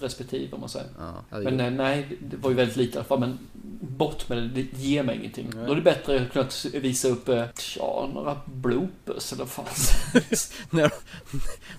[0.00, 0.88] respektive, om man säger.
[0.98, 1.64] Ja, Men jo.
[1.64, 3.20] eh, nej, det var ju väldigt lite i alla fall.
[3.20, 3.38] Men
[3.80, 5.50] bort med det, det ger mig ingenting.
[5.66, 7.44] Då är det bättre att kunna visa upp, eh,
[7.78, 9.64] ja, några bloopers eller vad fan
[10.70, 10.92] när,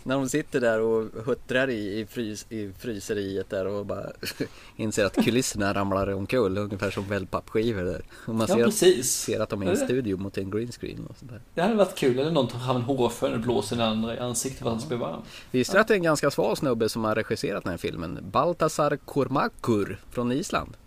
[0.04, 4.06] när de sitter där och huttrar i, i, frys, i fryseriet där och bara
[4.76, 8.02] inser att kulisserna ramlar omkull ungefär som wellpappskivor där.
[8.28, 9.12] Och man Ja, ser, precis.
[9.12, 11.42] ser att de är i en studio mot en green screen och sånt där.
[11.54, 14.20] Det hade varit kul, eller någon tar fram en hårfön och blåser den andra i
[14.20, 15.22] ansiktet för att han ska bli varm.
[15.52, 17.93] Visste du att det är en ganska sval snubbe som har regisserat den här filmen?
[18.22, 20.78] Baltasar Kormakur från Island.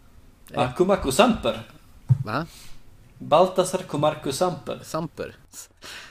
[0.52, 1.60] Ja, Kumako Samper.
[2.24, 2.46] Va?
[3.18, 4.78] Baltasar Komarko Samper.
[4.82, 5.34] Samper.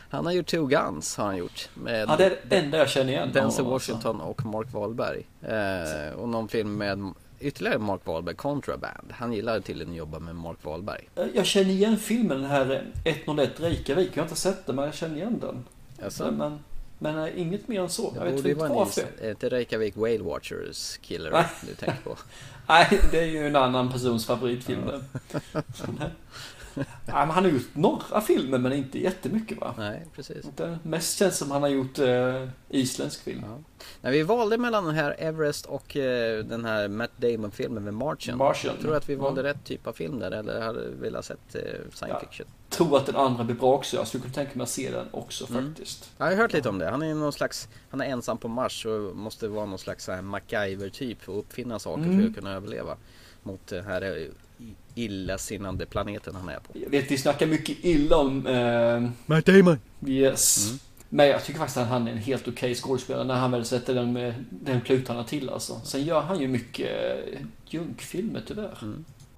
[0.10, 1.70] Han har gjort Two Guns har han gjort.
[1.74, 3.30] Med Ja, det är det enda jag känner igen.
[3.34, 3.64] Denzel alltså.
[3.64, 5.28] Washington och Mark Wahlberg.
[5.42, 9.12] Eh, och någon film med ytterligare Mark Wahlberg, Contraband.
[9.12, 11.10] Han gillar tydligen att jobba med Mark Wahlberg.
[11.34, 14.10] Jag känner igen filmen, den här 101 Reykjavik.
[14.14, 15.66] Jag har inte sett den, men jag känner igen den.
[16.04, 16.60] Alltså, Men,
[17.06, 18.12] men äh, inget mer än så.
[18.16, 19.04] Jag det vet borde ju inte varför.
[19.22, 22.18] är inte Reykjavik Whale Watchers Killer du tänker på?
[22.68, 24.82] Nej, det är ju en annan persons favoritfilm.
[26.76, 26.86] det.
[27.06, 29.74] Men han har gjort några filmer, men inte jättemycket va?
[29.78, 30.46] Nej, precis.
[30.56, 33.44] Det mest känns som han har gjort eh, isländsk film.
[33.48, 33.58] Ja.
[34.02, 38.38] När vi valde mellan den här Everest och eh, den här Matt Damon-filmen med Martian.
[38.38, 38.78] Martian.
[38.78, 39.48] Tror du att vi valde Ja.
[39.48, 41.62] rätt typ av film där eller hade velat sett eh,
[41.94, 42.20] science Ja.
[42.20, 42.48] fiction?
[42.70, 43.98] Tror att den andra blir bra också.
[43.98, 45.66] Jag skulle kunna tänka mig att se den också Mm.
[45.68, 46.12] faktiskt.
[46.18, 46.90] Jag har hört lite om det.
[46.90, 51.30] Han är någon slags, han är ensam på Mars och måste vara någon slags MacGyver-typ
[51.30, 52.22] och uppfinna saker Mm.
[52.22, 52.98] för att kunna överleva.
[53.44, 54.28] Mot den här eh,
[54.96, 56.72] illasinnande planeten han är på.
[56.74, 58.48] Jag vet, vi snackar mycket illa om...
[58.48, 59.80] Eh, Matt Damon!
[60.08, 60.68] yes.
[60.68, 60.80] Mm.
[61.10, 63.96] Men jag tycker faktiskt att han är en helt okej skådespelare när han väl sätter
[63.96, 65.82] den, med, den klutarna till alltså.
[65.84, 66.90] Sen gör han ju mycket
[67.34, 68.78] eh, junkfilmer tyvärr.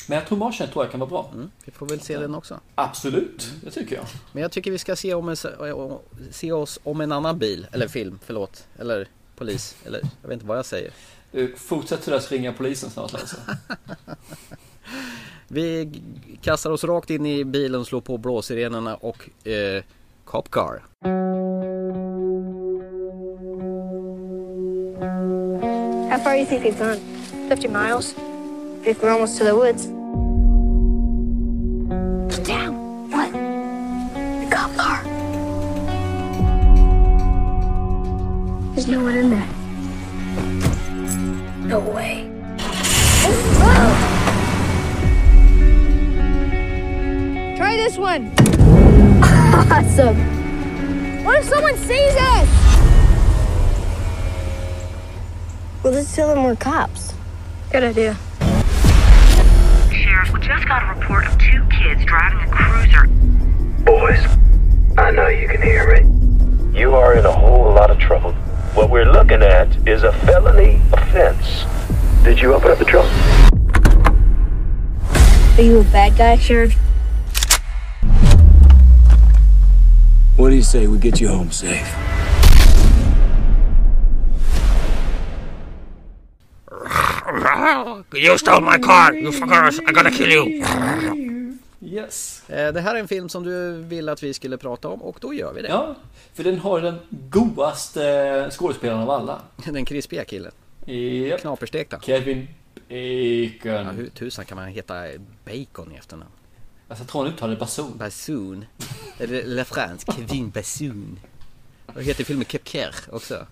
[0.07, 1.31] Men jag tror Martian tror jag kan vara bra.
[1.33, 1.51] Mm.
[1.65, 2.59] Vi får väl se den också.
[2.75, 4.05] Absolut, det tycker jag.
[4.31, 5.35] Men jag tycker vi ska se, om en,
[6.31, 8.67] se oss om en annan bil, eller film, förlåt.
[8.79, 10.91] Eller polis, eller jag vet inte vad jag säger.
[11.31, 13.37] Du, fortsätt sådär så ringer polisen snart alltså.
[15.47, 15.89] Vi
[16.41, 19.83] kastar oss rakt in i bilen, slår på blåsirenerna och eh,
[20.25, 20.83] Cop Car.
[26.09, 26.99] How far do you think we've gone?
[27.49, 28.15] 50 miles.
[28.83, 29.85] If we're almost to the woods.
[32.47, 32.75] Down.
[33.11, 33.31] What?
[33.31, 35.03] The cop car.
[38.73, 39.47] There's no one in there.
[41.67, 42.36] No way.
[47.87, 48.33] This one.
[49.69, 50.17] Awesome.
[51.23, 52.47] What if someone sees us?
[55.83, 57.13] Well, let's tell them we're cops.
[57.71, 58.17] Good idea.
[59.91, 63.07] Sheriff, we just got a report of two kids driving a cruiser.
[63.83, 64.23] Boys,
[64.97, 66.79] I know you can hear me.
[66.79, 68.33] You are in a whole lot of trouble.
[68.73, 71.65] What we're looking at is a felony offense.
[72.23, 73.09] Did you open up the trunk?
[75.57, 76.77] Are you a bad guy, Sheriff?
[80.47, 81.95] What do you say we get you home safe?
[88.13, 89.79] You stole my car, you fuckers!
[89.85, 90.63] I gotta kill you!
[91.81, 92.43] Yes.
[92.49, 95.17] Eh, det här är en film som du ville att vi skulle prata om och
[95.21, 95.67] då gör vi det.
[95.67, 95.95] Ja,
[96.33, 99.41] för den har den godaste skådespelaren av alla.
[99.65, 100.51] Den krispiga killen.
[100.85, 101.41] Yep.
[101.41, 101.99] Knaperstekta.
[101.99, 103.85] Kevin Bacon.
[103.85, 105.03] Ja, hur tusan kan man heta
[105.45, 106.31] Bacon i efternamn?
[106.89, 107.97] Alltså, jag tror han uttalade bason.
[107.97, 108.65] Bassoon.
[109.19, 111.19] Eller La France, Kevin Bassoon.
[111.85, 113.47] Och heter filmen Kepker också.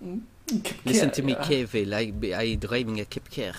[0.83, 1.43] Listen to me ja.
[1.43, 3.55] Kevin, I, I driving a Kepker.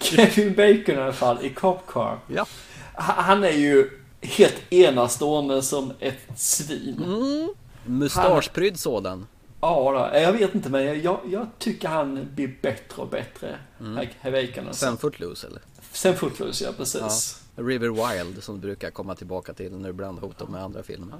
[0.00, 2.18] Kevin Bacon i alla fall i Cop Car.
[2.28, 2.46] Ja.
[2.94, 7.02] Ha- Han är ju helt enastående som ett svin.
[7.04, 7.54] Mm.
[7.86, 9.26] Mustaschprydd sådan.
[9.60, 13.58] Ja, då, jag vet inte men jag, jag, jag tycker han blir bättre och bättre.
[13.80, 13.98] Mm.
[13.98, 14.72] Alltså.
[14.72, 15.60] Sen Footloose eller?
[15.96, 17.42] Sen Footloose, ja precis.
[17.56, 21.14] River Wild som du brukar komma tillbaka till när du ibland hotar med andra filmer.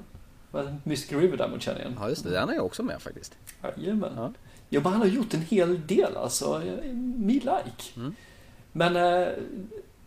[0.52, 0.62] Ja.
[0.84, 1.98] Mystic River däremot känner jag igen.
[2.02, 3.34] Ja just det, den är jag också med faktiskt.
[3.76, 4.12] Jajamän.
[4.16, 4.32] Ja.
[4.68, 6.58] Ja, men han har gjort en hel del alltså.
[6.92, 7.96] Me like.
[7.96, 8.14] Mm.
[8.72, 9.28] Men eh,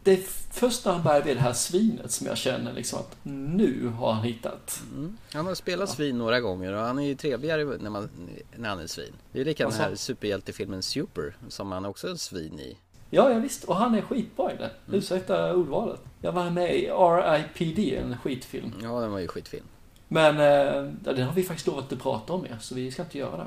[0.03, 3.17] det är först när han börjar bli det här svinet som jag känner liksom att
[3.23, 4.81] nu har han hittat.
[4.91, 5.17] Mm.
[5.33, 8.09] Han har spelat svin några gånger och han är ju trevligare när, man,
[8.55, 9.13] när han är svin.
[9.31, 10.05] Det är likadant den här Alltså.
[10.05, 12.77] superhjältefilmen Super som han också är svin i.
[13.09, 13.63] Ja, ja visst.
[13.63, 14.69] Och han är skitbra i det.
[14.87, 14.99] Mm.
[14.99, 15.99] Ursäkta ordvalet.
[16.21, 17.95] Jag var med i R.I.P.D.
[17.95, 18.73] en skitfilm.
[18.83, 19.63] Ja, den var ju skitfin.
[20.07, 23.17] Men eh, den har vi faktiskt lovat att prata om mer, så vi ska inte
[23.17, 23.45] göra det.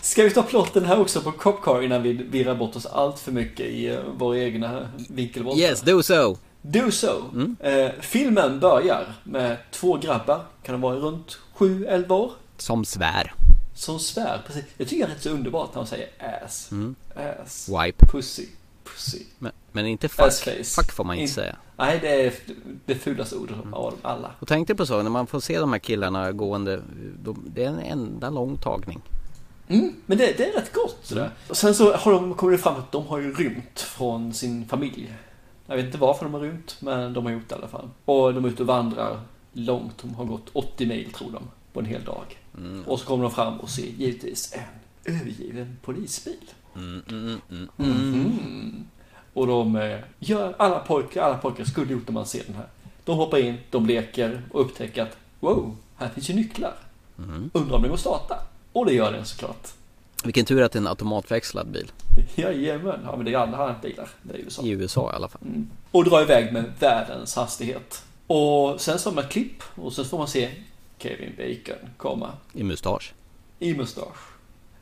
[0.00, 3.18] Ska vi ta plotten här också på Cop Car innan vi virrar bort oss allt
[3.18, 5.62] för mycket i uh, våra egna vinkelvolter?
[5.62, 6.36] Yes, do so!
[6.62, 7.24] Do so.
[7.32, 7.56] Mm.
[7.60, 13.34] Eh, filmen börjar med två grabbar, kan de vara runt 7-11 år, Som svär.
[13.74, 14.42] som svär.
[14.46, 14.64] Precis.
[14.76, 16.08] Jag tycker det är rätt så underbart när de säger
[16.44, 16.68] ass.
[16.72, 16.94] Mm.
[17.42, 17.68] Ass.
[17.68, 18.06] Wipe.
[18.06, 18.46] Pussy.
[18.92, 19.22] Pussy.
[19.38, 20.32] Men, men inte fuck.
[20.64, 21.56] Fuck får man inte In- säga.
[21.76, 22.32] Nej, det är
[22.86, 24.30] det fulaste ordet av alla.
[24.38, 26.82] Och tänk dig på så, när man får se de här killarna gående,
[27.22, 29.00] de, det är en enda lång tagning.
[29.68, 31.30] Mm, men det, det är rätt gott sådär.
[31.48, 35.12] Och sen så har de kommit fram att de har ju rymt från sin familj.
[35.66, 37.88] Jag vet inte varför de har rymt, men de har gjort det i alla fall.
[38.04, 39.20] Och de är ute och vandrar
[39.52, 39.98] långt.
[40.02, 42.38] De har gått 80 mil tror de, på en hel dag.
[42.58, 42.84] Mm.
[42.84, 44.60] Och så kommer de fram och ser givetvis en
[45.04, 46.36] övergiven polisbil.
[46.76, 48.86] Mm, mm, mm, Mhm.
[49.34, 52.66] Och de eh, gör alla pojkar, alla pojkar skulle gjort när man ser den här.
[53.04, 56.74] De hoppar in, de leker och upptäcker att wow, här finns ju nycklar.
[57.18, 57.50] Mm.
[57.54, 58.38] Undrar om det går att starta.
[58.72, 59.68] Och det gör den såklart.
[60.24, 61.90] Vilken tur att det är en automatväxlad bil.
[62.34, 64.08] Jajamän, ja men det är alla bilar.
[64.22, 64.62] Det är ju så.
[64.62, 65.42] I USA i alla fall.
[65.42, 65.70] Mm.
[65.90, 68.02] Och drar iväg med världens hastighet.
[68.26, 70.50] Och sen så har man ett klipp och sen får man se
[70.98, 73.12] Kevin Bacon komma I mustasch.
[73.58, 74.31] i mustasch,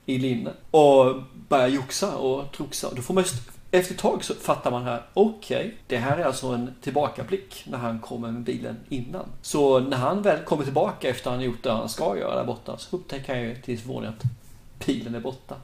[0.06, 2.90] i linne och börja joxa och troxa.
[2.96, 3.34] Då får man just,
[3.70, 7.78] efter ett tag så fattar man här, okej, det här är alltså en tillbakablick när
[7.78, 9.26] han kommer med bilen innan.
[9.42, 12.44] Så när han väl kommer tillbaka efter att han gjort det han ska göra där
[12.44, 14.22] borta så upptäcker han ju till sin förvåning att
[14.86, 15.56] bilen är borta.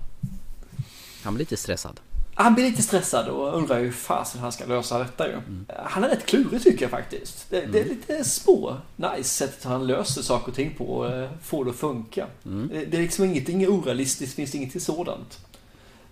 [1.22, 2.01] Han blir lite stressad.
[2.38, 5.40] Han blir lite stressad och undrar hur fasen han ska lösa detta ju.
[5.85, 7.51] Han är rätt klurig tycker jag faktiskt.
[7.51, 11.31] Det, det är lite små, nice sättet han löser saker och ting på och eh,
[11.42, 12.27] får det att funka.
[12.42, 15.38] Det, det är liksom ingenting orealistiskt, finns ingenting sådant.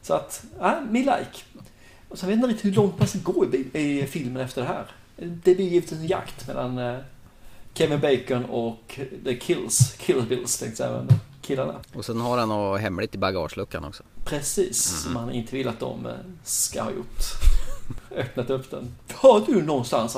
[0.02, 1.44] Så att, ja, me like.
[2.08, 4.62] Och sen vet jag inte riktigt hur långt man ska gå i, i filmen efter
[4.62, 4.86] det här.
[5.16, 6.98] Det blir givetvis en jakt mellan eh,
[7.74, 11.74] Kevin Bacon och The Kills, Kill Bills tänkte jag men killarna.
[11.94, 14.02] Och sen har han något hemligt i bagageluckan också.
[14.24, 16.12] Precis, som han inte vill att de eh,
[16.44, 17.22] ska ha gjort.
[18.16, 18.94] Öppnat upp den.
[19.12, 20.16] Har du någonstans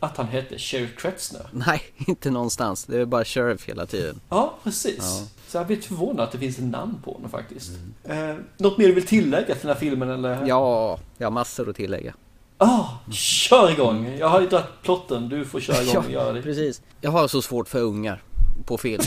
[0.00, 1.46] att han hette, Sheriff Kretzner?
[1.52, 2.84] Nej, inte någonstans.
[2.84, 4.20] Det är bara Sheriff hela tiden.
[4.28, 4.98] Ja, precis.
[4.98, 5.26] Ja.
[5.48, 7.70] Så jag blir förvånad att det finns en namn på honom faktiskt.
[8.04, 10.46] Eh, något mer du vill tillägga till den här filmen eller?
[10.46, 12.14] Ja, jag har massor att tillägga.
[12.58, 14.16] Ah, kör igång!
[14.18, 16.42] Jag har ju dragit plotten, du får köra igång och göra det.
[16.42, 16.82] precis.
[17.00, 18.22] Jag har så svårt för ungar
[18.66, 19.02] på film.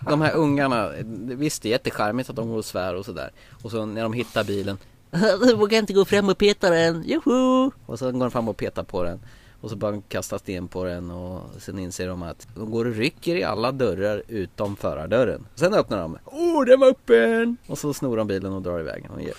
[0.00, 0.90] De här ungarna,
[1.24, 3.30] visst det är jättecharmigt att de går och svär och sådär.
[3.62, 4.78] Och så när de hittar bilen.
[5.10, 7.70] Jag vågar inte gå fram och peta den, joho!
[7.86, 9.20] Och så går de fram och petar på den.
[9.60, 12.84] Och så börjar de kasta sten på den och sen inser de att de går
[12.86, 15.46] och rycker i alla dörrar utom förardörren.
[15.54, 16.18] Sen öppnar de.
[16.24, 17.56] Åh, den var öppen!
[17.66, 19.06] Och så snor de bilen och drar iväg.
[19.14, 19.32] Och ge-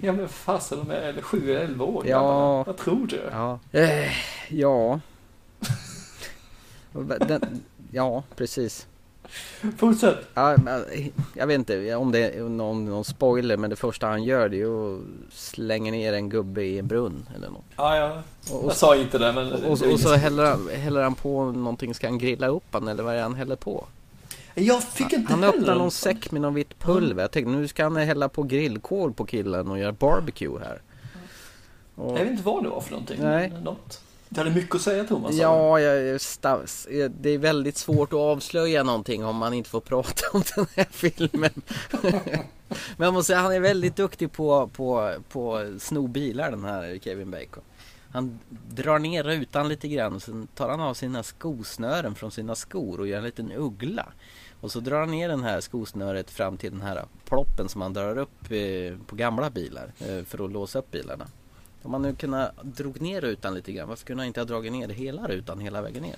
[0.00, 2.18] Ja men fasen, de är 7 eller 11 år Ja.
[2.20, 2.64] gamla.
[2.66, 3.28] Jag tror det.
[3.32, 3.58] Ja.
[3.72, 4.10] Eh,
[4.48, 5.00] ja.
[7.28, 8.86] Den, ja, precis.
[9.76, 10.16] Fortsätt.
[10.34, 10.56] Ja,
[11.34, 14.56] jag vet inte om det är någon, någon spoiler men det första han gör det
[14.56, 15.02] är ju att
[15.32, 17.64] slänga ner en gubbe i en brunn eller något.
[17.76, 18.22] Ja, ja.
[18.56, 19.52] Och, Jag sa inte det men...
[19.52, 22.88] och, och, och så häller han, häller han på någonting, ska han grilla upp han
[22.88, 23.84] eller vad är det han häller på?
[24.54, 27.22] Jag fick inte Han heller öppnar någon säck med någon vitt pulver.
[27.22, 30.80] Jag tänkte nu ska han hälla på grillkol på killen och göra barbecue här.
[31.94, 33.18] Och, Jag vet inte vad det var för någonting.
[33.22, 33.52] Nej.
[33.64, 34.00] Något.
[34.34, 35.34] Du hade mycket att säga Thomas.
[35.34, 40.22] Ja, jag, sta- det är väldigt svårt att avslöja någonting om man inte får prata
[40.32, 41.62] om den här filmen.
[42.96, 46.98] Men jag måste säga, han är väldigt duktig på, på, på sno bilar den här
[47.02, 47.62] Kevin Bacon.
[48.10, 52.54] Han drar ner rutan lite grann och sen tar han av sina skosnören från sina
[52.54, 54.06] skor och gör en liten uggla.
[54.60, 57.92] Och så drar han ner den här skosnöret fram till den här ploppen som man
[57.92, 61.26] drar upp eh, på gamla bilar eh, för att låsa upp bilarna.
[61.82, 64.72] Om man nu kunde drog ner rutan lite grann, varför kunde han inte ha dragit
[64.72, 66.16] ner hela rutan hela vägen ner?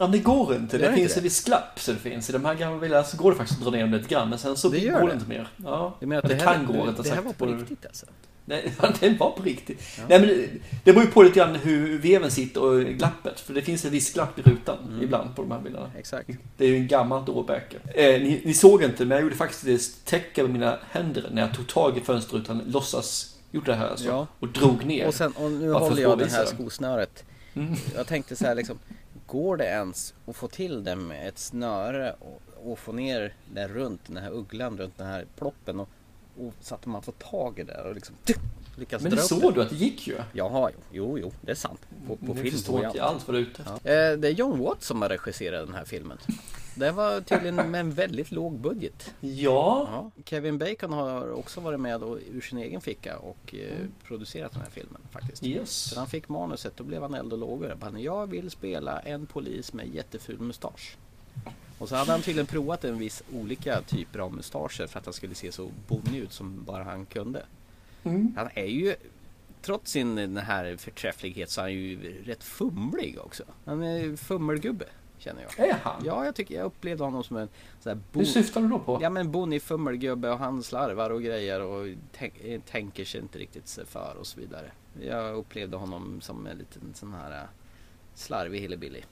[0.00, 0.78] Ja, det går inte.
[0.78, 1.20] Det inte finns det?
[1.20, 2.30] en viss glapp så det finns.
[2.30, 4.28] I de här gamla bilarna så går det faktiskt att dra ner dem lite grann.
[4.30, 5.12] Men sen så Det går det det.
[5.12, 5.48] inte mer.
[5.64, 5.96] Ja.
[6.00, 8.06] Jag menar att det, det här, kan gå det, det här var på riktigt alltså.
[8.44, 9.82] Nej, det var på riktigt.
[10.08, 10.46] Nej, men det,
[10.84, 13.40] det beror ju på lite grann hur veven sitter och glappet.
[13.40, 15.02] För det finns en viss glapp i rutan Mm.
[15.02, 15.90] ibland på de här bilarna.
[15.98, 16.30] Exakt.
[16.56, 17.76] Det är ju en gammalt årbäke.
[17.94, 21.42] Eh, ni, ni såg inte, men jag gjorde faktiskt ett tecken med mina händer när
[21.42, 24.26] jag tog tag i fönsterrutan, låtsas gjorde det här alltså, Ja.
[24.40, 25.06] och drog ner.
[25.06, 26.46] Och sen, och nu håller jag det här det.
[26.46, 27.24] skosnöret.
[27.54, 27.74] Mm.
[27.94, 28.78] Jag tänkte så här liksom,
[29.26, 33.68] går det ens att få till det med ett snöre och, och få ner det
[33.68, 35.88] runt den här ugglan, runt den här ploppen och,
[36.40, 38.14] och så att man får tag i det och liksom
[38.76, 40.16] lyckas Men det såg du att det gick ju.
[40.32, 41.80] Jaha, jo, jo, jo, det är sant.
[42.06, 43.80] På, på film förstår inte alls vad du är ute efter.
[43.82, 44.10] Ja.
[44.12, 46.18] Eh, Det är John Watts som har regisserat den här filmen.
[46.78, 49.14] Det var tydligen med en väldigt låg budget.
[49.20, 49.88] Ja.
[49.92, 53.92] Ja, Kevin Bacon har också varit med och, ur sin egen ficka och eh, Mm.
[54.04, 55.44] producerat den här filmen faktiskt.
[55.44, 55.70] Yes.
[55.70, 57.76] Så han fick manuset då blev han eld och lågor.
[57.98, 60.96] Jag vill spela en polis med jätteful mustasch.
[61.78, 65.14] Och så hade han tydligen provat en viss olika typer av mustascher för att han
[65.14, 67.42] skulle se så bonnig ut som bara han kunde.
[68.04, 68.32] Mm.
[68.36, 68.94] Han är ju
[69.62, 73.42] Trots sin den här förträfflighet så är han ju rätt fumlig också.
[73.64, 74.84] Han är fummelgubbe.
[75.18, 75.68] Känner jag.
[75.68, 76.02] Är han?
[76.04, 77.48] Ja, jag tycker jag upplevde honom som en
[77.80, 78.98] sån här Hur syftar du då på?
[79.02, 81.86] Ja men bonnig fummelgubbe och han slarvar och grejer och
[82.18, 84.70] tänk, eh, tänker sig inte riktigt sig för och så vidare.
[85.00, 87.48] Jag upplevde honom som en liten sån här eh,
[88.14, 89.02] slarvig hillebilly.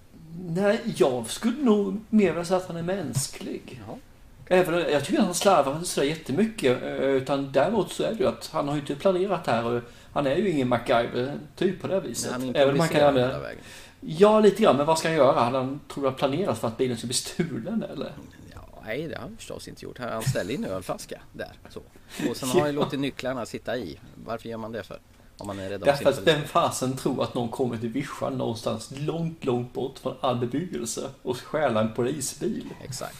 [0.48, 3.82] Nej, jag skulle nog mer vilja säga att han är mänsklig.
[3.88, 3.96] Ja.
[4.48, 6.82] Även, jag tycker att han slarvar inte sådär jättemycket.
[6.82, 9.64] eh, Utan däremot så är det ju att han har ju inte planerat det här.
[9.64, 12.30] Och han är ju ingen MacGyver-typ på det viset.
[12.32, 13.50] Men han Även om kan improviserar använda...
[14.08, 14.76] Ja, lite grann.
[14.76, 15.40] Men vad ska han göra?
[15.40, 18.12] Han han tror jag planerat för att bilen ska bli stulen eller?
[18.54, 19.98] Ja, nej, det har han förstås inte gjort.
[19.98, 21.52] Han ställde in en ölflaska där.
[21.68, 21.80] Så.
[22.30, 22.82] Och sen har han ju Ja.
[22.84, 23.98] låtit nycklarna sitta i.
[24.24, 24.98] Varför gör man det för?
[25.38, 28.90] Om man är rädd Därför att vem fasen tror att någon kommer till vischan någonstans
[28.96, 32.64] långt, långt bort från all bebyggelse och stjäla en polisbil?
[32.84, 33.16] Exakt.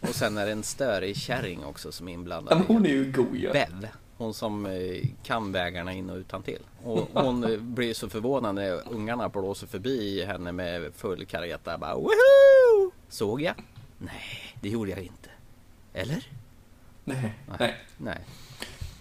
[0.00, 2.58] Och sen är det en störig kärring också som är Ja, inblandad.
[2.58, 3.52] men hon är ju god ju.
[3.52, 3.88] Bev.
[4.18, 6.62] Hon som eh, kan vägarna in och utan till.
[6.84, 11.78] Och hon eh, blir så förvånad när ungarna blåser förbi henne med full kareta.
[11.78, 12.92] Bara, Woho!
[13.08, 13.54] Såg jag?
[13.98, 15.30] Nej, det gjorde jag inte.
[15.92, 16.26] Eller?
[17.04, 17.76] Nej, nej.
[17.96, 18.18] Nej.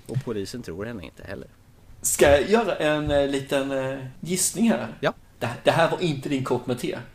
[0.08, 1.48] Och polisen tror henne inte heller.
[2.02, 4.88] Ska jag göra en eh, liten eh, gissning här?
[5.00, 5.14] Ja.
[5.40, 6.98] Det, det här var inte din kopp med te.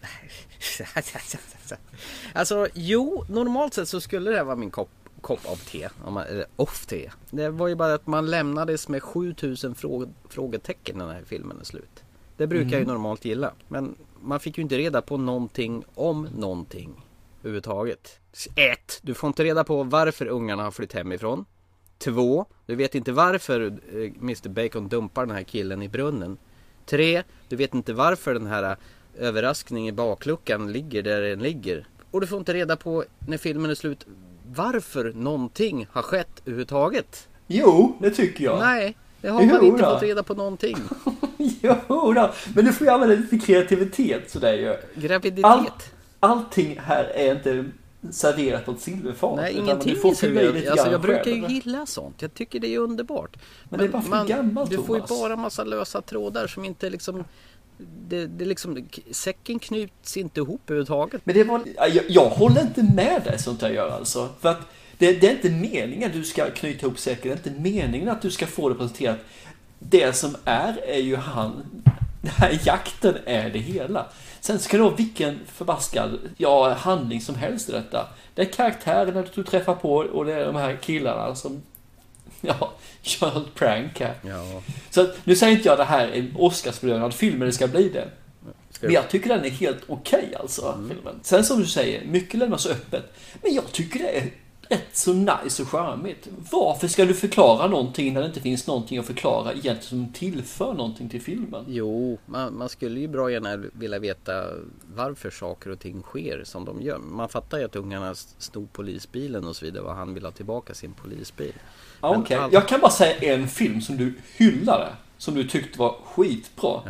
[2.35, 4.91] Alltså jo, normalt sett så skulle det här vara min kopp,
[5.23, 5.89] kopp av te.
[6.07, 7.11] Eller off te.
[7.31, 11.61] Det var ju bara att man lämnades med 7000 frå, frågetecken när den här filmen
[11.61, 12.03] är slut.
[12.37, 12.95] Det brukar jag ju Mm.
[12.95, 13.53] normalt gilla.
[13.69, 17.05] Men man fick ju inte reda på någonting om någonting
[17.41, 18.19] överhuvudtaget.
[18.57, 21.45] Ett, Du får inte reda på varför ungarna har flytt hemifrån.
[21.99, 26.39] Två, Du vet inte varför eh, Mr Bacon dumpar den här killen i brunnen.
[26.87, 28.77] Tre, Du vet inte varför den här eh,
[29.19, 31.87] överraskningen i bakluckan ligger där den ligger.
[32.11, 34.07] Och du får inte reda på när filmen är slut
[34.47, 37.29] varför någonting har skett överhuvudtaget.
[37.47, 38.59] Jo, det tycker jag.
[38.59, 39.91] Nej, det har man Jo inte då.
[39.91, 40.77] fått reda på någonting.
[41.63, 44.77] Jo då, men du får ju använda lite kreativitet sådär ju.
[45.03, 45.45] Graviditet.
[45.45, 45.67] All,
[46.21, 47.65] allting här är inte
[48.11, 49.37] serverat på ett silverfat.
[49.37, 52.23] Nej, ingenting du får är lite Alltså jag brukar ju gilla sånt.
[52.23, 53.37] Jag tycker det är underbart.
[53.69, 56.91] Men det är bara för gammalt, Du får ju bara massa lösa trådar som inte
[56.91, 57.25] liksom...
[57.79, 61.21] Det, det liksom, säcken knyts inte ihop överhuvudtaget.
[61.25, 64.29] Men det var, jag, jag håller inte med dig sånt där gör alltså.
[64.41, 64.61] För att
[64.99, 67.23] det, det är inte meningen att du ska knyta ihop säcken.
[67.23, 69.19] Det är inte meningen att du ska få det presenterat.
[69.79, 71.83] Det som är, är ju han.
[72.21, 74.07] Den här jakten är det hela.
[74.41, 78.09] Sen ska det vara vilken förbaskad ja, handling som helst i detta.
[78.35, 81.63] Det är karaktärerna du träffar på och det är de här killarna som
[82.41, 82.73] ja,
[83.21, 84.15] gör ett prank här.
[84.23, 84.63] Ja.
[84.91, 87.67] Så att, nu säger inte jag det här är en Oscarsbelönad film, men det ska
[87.67, 88.09] bli det.
[88.81, 91.21] Men jag tycker den är helt okej alltså, filmen.
[91.23, 93.13] Sen som du säger, mycket lämnas öppet.
[93.43, 94.31] Men jag tycker det är
[94.73, 96.29] rätt så nice och charmigt.
[96.51, 100.75] Varför ska du förklara någonting när det inte finns någonting att förklara egentligen som tillför
[100.75, 101.65] någonting till filmen?
[101.69, 104.45] Jo, man, man skulle ju bra gärna vilja veta
[104.95, 106.99] varför saker och ting sker som de gör.
[106.99, 110.75] Man fattar ju att ungarna stod polisbilen och så vidare och han vill ha tillbaka
[110.75, 111.53] sin polisbil.
[112.01, 114.89] Ja, Okej, allt- jag kan bara säga en film som du hyllade.
[115.19, 116.81] Som du tyckte var skitbra.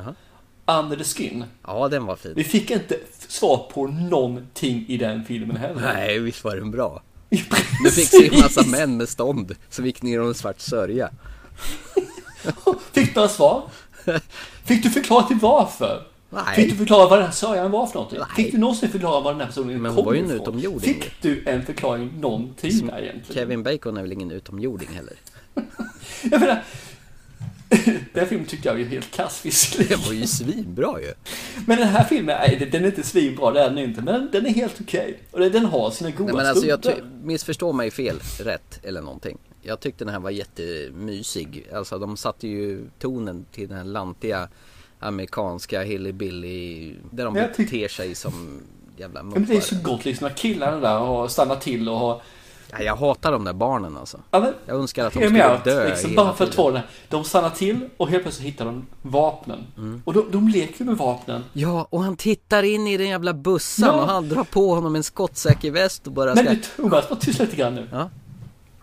[0.66, 1.44] Under the Skin.
[1.66, 2.32] Ja, den var fin.
[2.36, 2.96] Vi fick inte
[3.28, 5.80] svar på någonting i den filmen heller.
[5.94, 7.02] Nej, visst var den bra.
[7.84, 11.10] Du fick se en massa män med stånd som gick ner i en svart sörja.
[12.92, 13.62] Fick du några svar?
[14.64, 16.06] Fick du förklara till varför?
[16.30, 16.54] Nej.
[16.54, 18.20] Fick du förklara vad den här sörjan var för någonting?
[18.36, 20.94] Fick du någonsin förklara vad den här personen Men kom hon var ju en utomjording.
[20.94, 23.34] Fick du en förklaring någonting där egentligen?
[23.34, 25.14] Kevin Bacon är väl ingen utomjording heller?
[26.22, 26.62] Jag menar,
[28.12, 29.98] den filmen tyckte jag var helt kass visserligen.
[29.98, 31.12] Den var ju svinbra ju.
[31.66, 34.02] Men den här filmen, nej, den är inte svinbra, det är den inte.
[34.02, 35.18] Men den är helt okej.
[35.30, 36.80] Och den har sina goda Nej, men alltså jag
[37.22, 39.38] missförstå mig fel, rätt eller någonting.
[39.62, 41.66] Jag tyckte den här var jättemysig.
[41.74, 44.48] Alltså de satte ju tonen till den här lantiga
[44.98, 48.62] amerikanska hillbilly där de beter sig som
[48.96, 52.22] jävla Men det är så gott liksom när killarna där har stannat till och har...
[52.72, 54.18] Ja, jag hatar de där barnen alltså.
[54.30, 56.80] Ja, men, Jag önskar att de skulle out, dö liksom, bara för att få.
[57.08, 59.66] De stannar till och helt plötsligt hittar de vapnen.
[59.76, 60.02] Mm.
[60.04, 61.44] Och de, de leker med vapnen.
[61.52, 64.02] Ja, och han tittar in i den jävla bussan Ja.
[64.02, 66.44] och han drar på honom en skottsäker väst och bara ska...
[66.44, 67.88] Men du Thomas, var tyst lite grann nu.
[67.92, 68.10] Ja.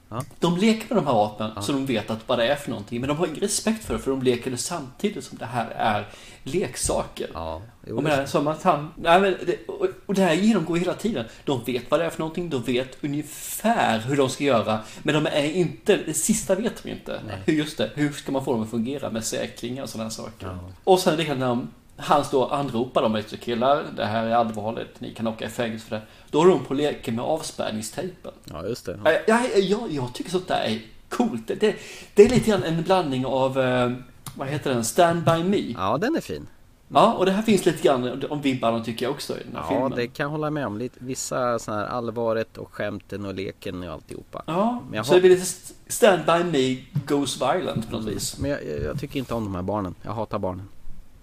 [0.09, 0.23] Ja.
[0.39, 2.99] De leker med de här vapnen så de vet att vad det är för någonting.
[3.01, 5.69] Men de har ingen respekt för det för de leker det samtidigt som det här
[5.69, 6.07] är
[6.43, 7.29] leksaker.
[7.33, 10.77] Ja, jo, och, menar, som att han, nej, men det, och, och det här genomgår
[10.77, 11.25] hela tiden.
[11.45, 14.79] De vet vad det är för någonting, de vet ungefär hur de ska göra.
[15.03, 17.21] Men de är inte, det sista vet de inte.
[17.45, 20.57] Hur, just det, hur ska man få dem att fungera med säkringar och sådana saker.
[20.83, 21.69] Och sen likadant när de-
[21.99, 25.49] han står och anropar dem efter killar, det här är allvarligt, ni kan åka i
[25.49, 26.01] fängelse för det.
[26.31, 28.31] Då är de på leken med avspärrningstejpen.
[28.45, 28.99] Ja, just det.
[29.05, 31.47] Ja, ja, ja, jag tycker sånt där är coolt.
[31.47, 31.75] Det, det,
[32.13, 33.91] det är lite grann en blandning av, eh,
[34.35, 35.73] vad heter den, Stand By Me.
[35.77, 36.47] Ja, den är fin.
[36.93, 39.61] Ja, och det här finns lite grann om vibbarna tycker jag också i den här
[39.63, 39.91] Ja, filmen.
[39.95, 40.77] det kan jag hålla med om.
[40.77, 44.43] Lite, vissa sådana här allvaret och skämten och leken och alltihopa.
[44.45, 47.95] Ja, Men jag så har- det blir lite st- Stand By Me Goes Violent på
[47.97, 48.37] något vis.
[48.39, 49.95] Men jag, jag, jag tycker inte om de här barnen.
[50.01, 50.67] Jag hatar barnen.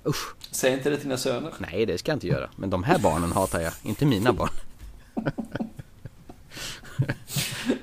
[0.06, 0.34] Usch.
[0.50, 1.52] Säg inte det till dina söner.
[1.58, 2.50] Nej, det ska jag inte göra.
[2.56, 3.72] Men de här barnen hatar jag.
[3.82, 4.50] Inte mina barn.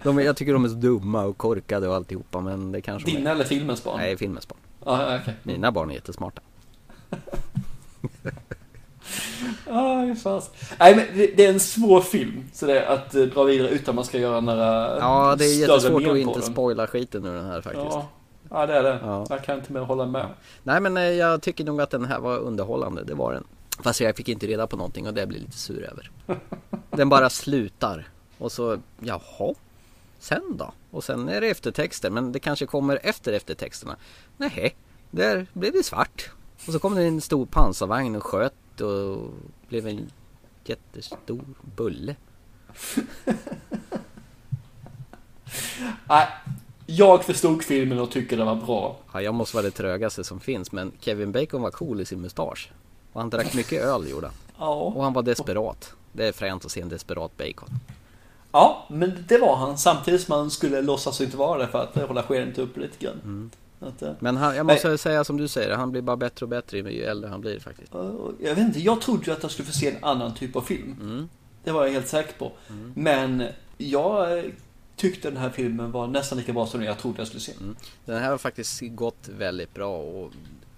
[0.03, 2.41] De, jag tycker de är så dumma och korkade och alltihopa.
[2.41, 3.97] Men det kanske Dina eller filmens barn?
[3.97, 4.59] Nej, filmens barn.
[4.85, 5.33] Ja, okej.
[5.43, 6.41] Mina barn är jättesmarta.
[9.69, 10.49] Ah, det fanns.
[10.79, 12.43] Nej, men det, det är en svår film.
[12.53, 16.07] Så det att eh, dra vidare utan man ska göra några Ja, det är jättesvårt
[16.07, 16.41] att inte den.
[16.41, 17.85] spoila skiten ur den här faktiskt.
[17.85, 18.09] Ja,
[18.53, 18.99] ja det är det.
[19.01, 19.25] Ja.
[19.29, 20.29] Jag kan inte mer hålla med.
[20.63, 23.43] Nej men eh, jag tycker nog att den här var underhållande, det var den.
[23.79, 26.11] Fast jag fick inte reda på någonting och det blir lite sur över.
[26.89, 28.07] Den bara slutar.
[28.37, 29.53] Och så, jaha.
[30.19, 30.73] Sen då?
[30.91, 33.95] Och sen är det eftertexter, men det kanske kommer efter eftertexterna.
[34.37, 34.75] Nej,
[35.11, 36.29] där blev det svart.
[36.67, 39.33] Och så kom det en stor pansarvagn och sköt och
[39.69, 40.11] blev en
[40.65, 41.45] jättestor
[41.75, 42.15] bulle.
[46.07, 46.27] Nej,
[46.85, 48.97] jag förstod filmen och tycker den var bra.
[49.13, 52.21] Ja, jag måste vara det trögaste som finns, men Kevin Bacon var cool i sin
[52.21, 52.71] mustasch.
[53.13, 54.35] Och han drack mycket öl gjorde han.
[54.59, 54.73] Ja.
[54.73, 55.93] Och han var desperat.
[56.11, 57.69] Det är fränt att se en desperat Bacon.
[58.51, 59.77] Ja, men det var han.
[59.77, 63.51] Samtidigt som han skulle låtsas inte vara det för att hålla skenet uppe lite grann.
[63.79, 66.49] Att, eh, Men han, jag måste säga som du säger, han blir bara bättre och
[66.49, 67.93] bättre ju äldre han blir faktiskt.
[68.39, 70.61] Jag vet inte, jag trodde ju att jag skulle få se en annan typ av
[70.61, 70.97] film.
[71.01, 71.29] Mm.
[71.63, 72.51] Det var jag helt säker på.
[72.95, 73.43] Men
[73.77, 74.43] jag
[75.03, 77.53] tyckte den här filmen var nästan lika bra som den jag trodde jag skulle se.
[78.05, 80.31] Den här har faktiskt gått väldigt bra och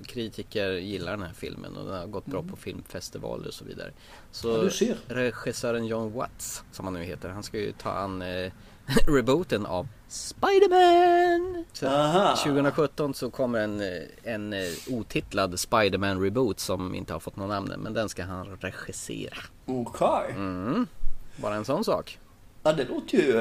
[0.06, 3.92] kritiker gillar den här filmen och den har gått bra på filmfestivaler och så vidare.
[4.32, 4.72] Så Mm.
[4.82, 8.52] Ja, regissören John Watts, som han nu heter, han ska ju ta an eh,
[9.08, 11.66] rebooten av Spider-Man!
[11.74, 12.36] Så Aha.
[12.36, 14.60] 2017 så kommer en, eh, en eh,
[14.90, 19.38] otitlad Spider-Man reboot som inte har fått någon namn än, men den ska han regissera.
[19.66, 20.32] Okej.
[20.36, 20.88] Mm.
[21.36, 22.20] Bara en sån sak.
[22.66, 23.32] Ja, det låter ju...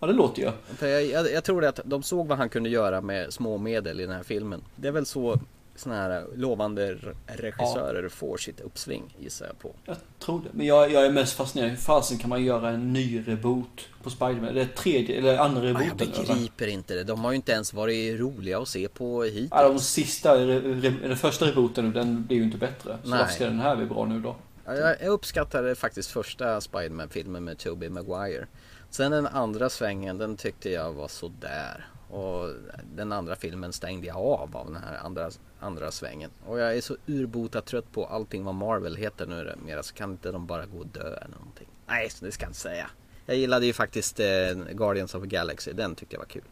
[0.00, 0.50] Ja, det låter ju.
[0.76, 4.00] För jag, jag, jag tror att de såg vad han kunde göra med små medel
[4.00, 4.62] i den här filmen.
[4.76, 5.40] Det är väl så
[5.76, 9.72] såna här lovande re- regissörer får sitt uppsving gissar jag på.
[9.84, 10.48] Jag tror det.
[10.52, 11.70] Men jag, jag är mest fascinerad.
[11.70, 14.54] Hur fasen kan man göra en ny reboot på Spiderman?
[14.54, 16.08] Det är tredje, eller andra Ja, jag rebooten.
[16.24, 16.34] eller?
[16.34, 17.04] begriper inte det.
[17.04, 19.48] De har ju inte ens varit roliga att se på hittills.
[19.50, 22.98] Ja, de sista, den första rebooten, den blir ju inte bättre.
[23.02, 23.18] Så Nej.
[23.18, 24.36] varför ska den här bli bra nu då?
[24.66, 28.46] Ja, Jag, jag uppskattade faktiskt första Spiderman-filmen med Tobey Maguire.
[28.94, 31.86] Sen den andra svängen, den tyckte jag var sådär.
[32.10, 32.50] Och
[32.96, 35.30] den andra filmen stängde jag av av den här andra,
[35.60, 36.30] andra svängen.
[36.46, 40.10] Och jag är så urbota trött på allting vad Marvel heter nu mera så kan
[40.10, 41.66] inte de bara gå och dö eller någonting.
[41.86, 42.90] Nej, det ska jag inte säga.
[43.26, 44.26] Jag gillade ju faktiskt eh,
[44.72, 46.42] Guardians of the Galaxy, den tyckte jag var kul.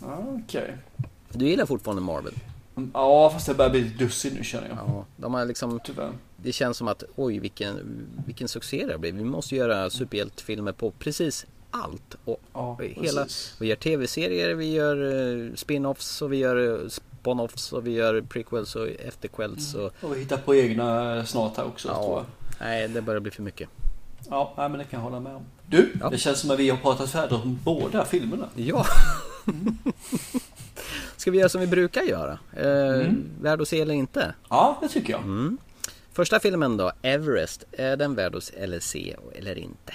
[0.00, 0.78] Ja, Okej.
[1.28, 2.34] Du gillar fortfarande Marvel?
[2.94, 4.78] Ja, fast jag börjar bli lite dussin nu känner jag.
[4.78, 6.12] Ja, de har liksom Tyvärr.
[6.42, 7.78] Det känns som att oj vilken,
[8.26, 9.20] vilken succé det har blivit.
[9.20, 12.16] Vi måste göra superhjältefilmer på precis allt.
[12.24, 13.56] Och, Ja, hela, precis.
[13.60, 18.20] vi gör tv-serier, vi gör eh, spin-offs och vi gör eh, spon-offs och vi gör
[18.20, 19.74] prequels och efterquels.
[19.74, 22.10] Och, Och vi hittar på egna snart här också tror jag.
[22.10, 22.24] ja,
[22.60, 23.68] nej det börjar bli för mycket.
[24.30, 25.42] Ja, men det kan jag hålla med om.
[25.66, 26.10] Du, Ja.
[26.10, 28.48] det känns som att vi har pratat färdigt om båda filmerna.
[28.54, 28.86] Ja.
[31.16, 32.38] Ska vi göra som vi brukar göra?
[32.56, 33.24] Eh, Mm.
[33.40, 34.34] Värd att se eller inte?
[34.50, 35.22] Ja, det tycker jag.
[35.22, 35.58] Mm.
[36.12, 37.64] Första filmen då, Everest.
[37.72, 39.92] Är den värd att se eller se eller inte?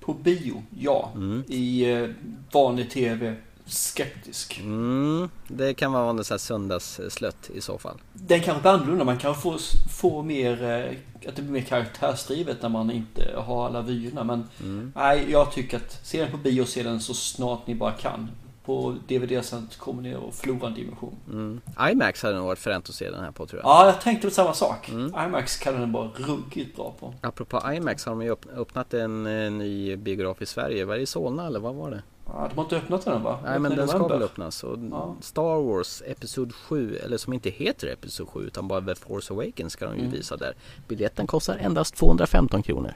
[0.00, 1.10] På bio, ja.
[1.14, 1.44] Mm.
[1.48, 2.08] I eh,
[2.52, 3.34] vanlig TV,
[3.66, 4.58] skeptisk.
[4.58, 8.00] Mm, det kan vara en sån här söndagsslött i så fall.
[8.12, 9.58] Den kanske blir annorlunda, man kan få,
[9.90, 14.24] få mer, eh, att det blir mer karaktärsdrivet när man inte har alla vyerna.
[14.24, 14.92] Men Mm.
[14.96, 18.30] nej, jag tycker att se den på bio se den så snart ni bara kan.
[18.66, 21.14] På DVD sen kommer ni att förlora en dimension.
[21.28, 21.60] Mm.
[21.90, 23.68] IMAX hade nog varit fränt att se den här på tror jag.
[23.70, 24.88] Ja, jag tänkte på samma sak.
[24.88, 25.06] Mm.
[25.26, 27.14] IMAX kan den vara ruggigt bra på.
[27.20, 30.84] Apropå IMAX har de ju öpp- öppnat en, eh, ny biograf i Sverige.
[30.84, 32.02] Var det i Solna eller vad var det?
[32.26, 33.38] Ja, de har inte öppnat den va?
[33.44, 34.64] Nej men den ska väl öppnas.
[34.64, 35.14] Och Ja.
[35.20, 39.72] Star Wars Episod 7, eller som inte heter Episod 7 utan bara The Force Awakens
[39.72, 40.12] ska de ju Mm.
[40.12, 40.54] visa där.
[40.88, 42.92] Biljetten kostar endast 215 kronor.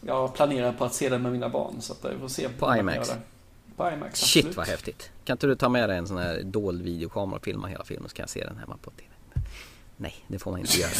[0.00, 2.48] Jag planerar på att se den med mina barn så att vi får se.
[2.48, 3.12] På IMAX.
[3.78, 3.96] Göra det.
[3.96, 4.56] På IMAX, Shit absolut.
[4.56, 5.10] vad häftigt.
[5.24, 8.08] Kan inte du ta med dig en sån här dold videokamera och filma hela filmen
[8.08, 9.08] så kan jag se den hemma på TV?
[9.96, 10.90] Nej, det får man inte göra.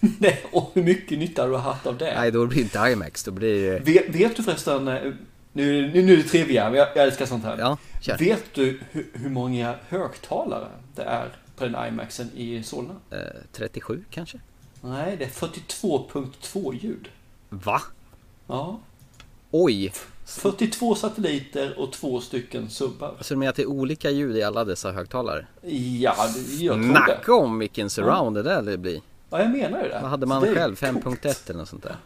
[0.18, 2.14] Nej, och hur mycket nytta har du haft av det?
[2.14, 3.24] Nej, då blir det inte IMAX.
[3.24, 3.80] Då blir.
[3.80, 5.12] Vet, vet du förresten, eh,
[5.52, 7.58] nu, nu, nu är det trivia, men jag, jag älskar sånt här.
[7.58, 8.18] Ja, kör.
[8.18, 12.94] Vet du hur, hur många högtalare det är på den IMAXen i Solna?
[13.10, 13.18] Eh,
[13.52, 14.40] 37 kanske?
[14.80, 17.08] Nej, det är 42.2 ljud.
[17.48, 17.82] Va?
[18.46, 18.80] Ja.
[19.50, 19.92] Oj!
[20.26, 23.14] 42 satelliter och två stycken subbar.
[23.20, 25.46] Så du menar att det är olika ljud i alla dessa högtalare?
[25.62, 26.88] Ja, det- jag tror det.
[26.90, 29.00] Snacka om vilken surround det där det blir.
[29.30, 29.98] Ja, jag menar ju det.
[30.02, 30.76] Vad hade man det själv?
[30.76, 31.04] coolt.
[31.22, 31.96] 5.1 eller något sånt där?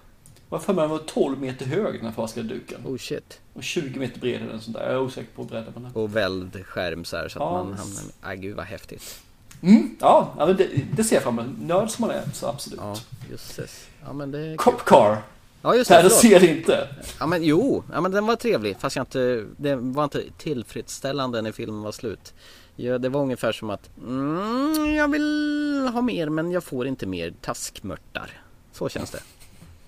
[0.49, 2.81] Vad för mig den var 12 meter hög den här duken.
[2.85, 3.41] Oh shit.
[3.53, 4.83] Och 20 meter bred eller sånt där.
[4.85, 5.91] Jag är osäker på bredden på den.
[5.95, 7.53] Och välld skärm så här så att Ja.
[7.53, 8.03] man hamnar...
[8.21, 9.21] Aj gud vad häftigt.
[9.63, 11.53] Mm, ja, ja men det, det ser jag fram emot.
[11.61, 12.81] Nörd som man är, så absolut.
[12.83, 12.97] Ja,
[13.31, 13.87] jösses.
[14.07, 14.57] Ja men det är.
[14.57, 15.23] Cop Car.
[15.67, 16.13] Ja just det, förlåt.
[16.13, 16.89] ser det inte.
[17.21, 21.43] Ja men jo, ja, men den var trevlig fast jag inte, den var inte tillfredsställande
[21.43, 22.35] när filmen var slut.
[22.77, 27.07] Ja, det var ungefär som att mm, jag vill ha mer men jag får inte
[27.07, 28.31] mer taskmörtar.
[28.73, 29.23] Så känns det.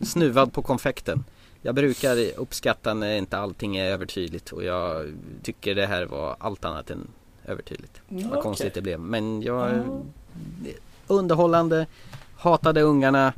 [0.06, 1.24] Snuvad på konfekten.
[1.62, 6.64] Jag brukar uppskatta när inte allting är övertydligt och jag tycker det här var allt
[6.64, 7.08] annat än
[7.44, 8.00] övertydligt.
[8.08, 8.42] Ja, Vad okej.
[8.42, 9.00] konstigt det blev.
[9.00, 9.82] Men jag...
[11.06, 11.86] Underhållande,
[12.36, 13.32] hatade ungarna,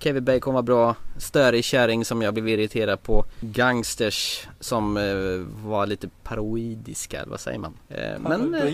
[0.00, 5.86] Kevin Bacon var bra, störig kärring som jag blev irriterad på, gangsters som eh, var
[5.86, 7.74] lite parodiska, eller vad säger man?
[7.88, 8.72] Eh, men eh,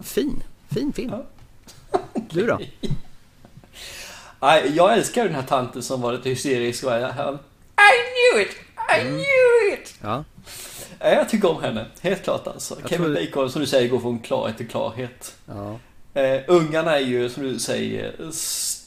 [0.00, 0.42] fin,
[0.74, 1.12] fin film.
[2.30, 2.58] Du då?
[4.40, 7.92] Nej, jag älskar den här tanten som var lite hysterisk och han, I
[8.32, 8.50] knew it!
[8.98, 9.94] I knew it!
[10.02, 10.24] Ja,
[11.00, 12.76] Ja, Jag tycker om henne, helt klart alltså.
[12.80, 15.34] Jag Kevin tror- Bacon, som du säger, går från klarhet till klarhet.
[15.46, 15.78] ja.
[16.14, 18.14] Eh, ungarna är ju, som du säger,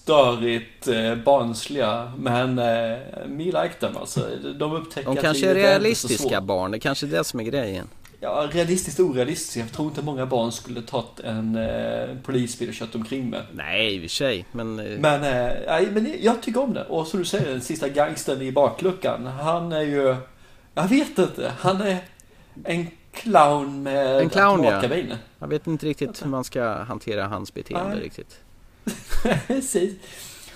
[0.09, 2.11] störigt eh, barnsliga.
[2.17, 2.97] Men eh,
[3.27, 4.21] me like them alltså.
[4.59, 6.43] De upptäcker De att kanske är realistiska svårt.
[6.43, 7.87] barn, det kanske är det som är grejen.
[8.19, 9.55] Ja, realistiskt orealistiskt.
[9.57, 13.41] Jag tror inte många barn skulle tagit en eh, polisbil och kört omkring med.
[13.53, 14.79] Nej, i och för sig, men...
[14.79, 16.83] eh, Men, eh, nej, men jag tycker om det.
[16.83, 19.25] Och som du säger, den sista gangstern i bakluckan.
[19.27, 20.15] Han är ju...
[20.73, 21.53] Jag vet inte.
[21.59, 21.97] Han är
[22.63, 24.81] en clown med En clown, ja.
[25.39, 28.03] Jag vet inte riktigt hur man ska hantera hans beteende Nej.
[28.03, 28.39] riktigt.
[29.47, 29.93] Precis.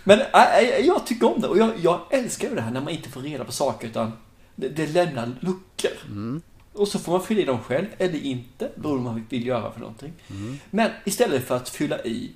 [0.03, 2.93] Men äh, jag tycker om det och jag, jag älskar ju det här när man
[2.93, 4.11] inte får reda på saker utan
[4.55, 5.91] det, det lämnar luckor.
[6.05, 6.41] Mm.
[6.73, 9.47] Och så får man fylla i dem själv eller inte, beroende på vad man vill
[9.47, 10.13] göra för någonting.
[10.29, 10.59] Mm.
[10.69, 12.31] Men istället för att fylla i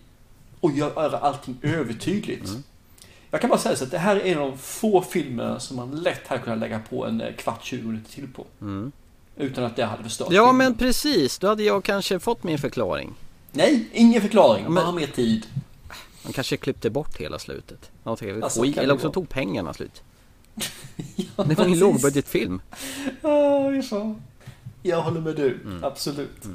[0.59, 2.47] och göra allting övertydligt.
[2.49, 2.63] Mm.
[3.31, 5.77] Jag kan bara säga så att det här är en av de få filmer som
[5.77, 8.45] man lätt hade kunnat lägga på en eh, kvart, 20 minuter till på.
[8.61, 8.91] Mm.
[9.37, 13.13] Utan att det hade förstört Ja men precis, då hade jag kanske fått min förklaring.
[13.51, 14.63] Nej, ingen förklaring.
[14.63, 15.45] men- Bara mer tid.
[16.27, 17.91] Han kanske klippte bort hela slutet.
[18.03, 20.03] Tänkte, Alltså, skit, eller också tog pengarna slut.
[21.15, 22.61] Ja, Det var ju en lågbudgetfilm.
[23.21, 23.71] Ja,
[24.81, 25.59] Jag håller med du.
[25.65, 25.83] Mm.
[25.83, 26.47] Absolut.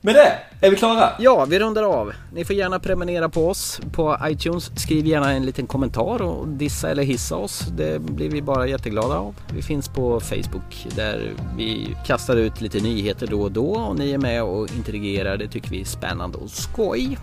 [0.00, 1.10] Med det, är vi klara?
[1.18, 2.12] Ja, vi rundar av.
[2.34, 4.70] Ni får gärna prenumerera på oss på iTunes.
[4.80, 7.64] Skriv gärna en liten kommentar och dissa eller hissa oss.
[7.76, 9.34] Det blir vi bara jätteglada av.
[9.54, 14.10] Vi finns på Facebook där vi kastar ut lite nyheter då och då och ni
[14.10, 15.36] är med och interagerar.
[15.36, 17.18] Det tycker vi är spännande och skoj.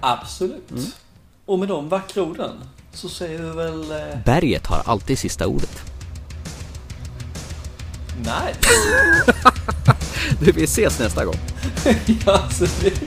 [0.00, 0.70] Absolut.
[0.70, 0.84] Mm.
[1.46, 2.56] Och med de vackra orden
[2.92, 3.90] så säger vi väl...
[3.90, 5.82] Eh, Berget har alltid sista ordet.
[8.24, 8.54] nej.
[10.40, 11.34] Du, vi ses nästa gång.
[12.26, 13.00] ja, absolut.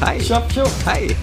[0.00, 0.24] Hej!
[0.24, 0.72] Tjopp, tjopp.
[0.86, 1.16] Hej!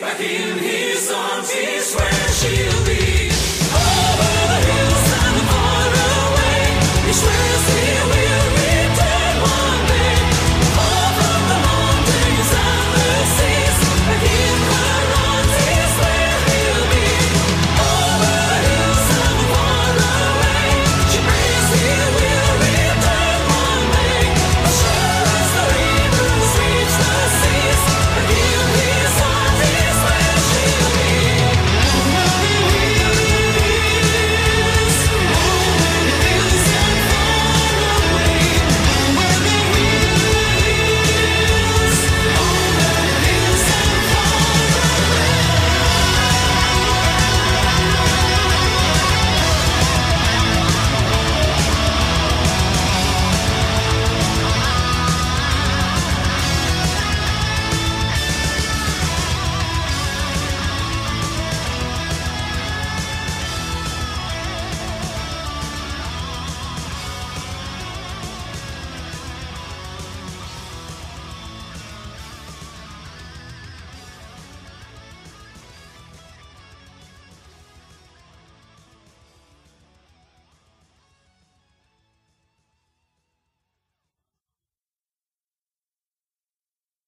[0.00, 3.17] back in his arms is where she'll be.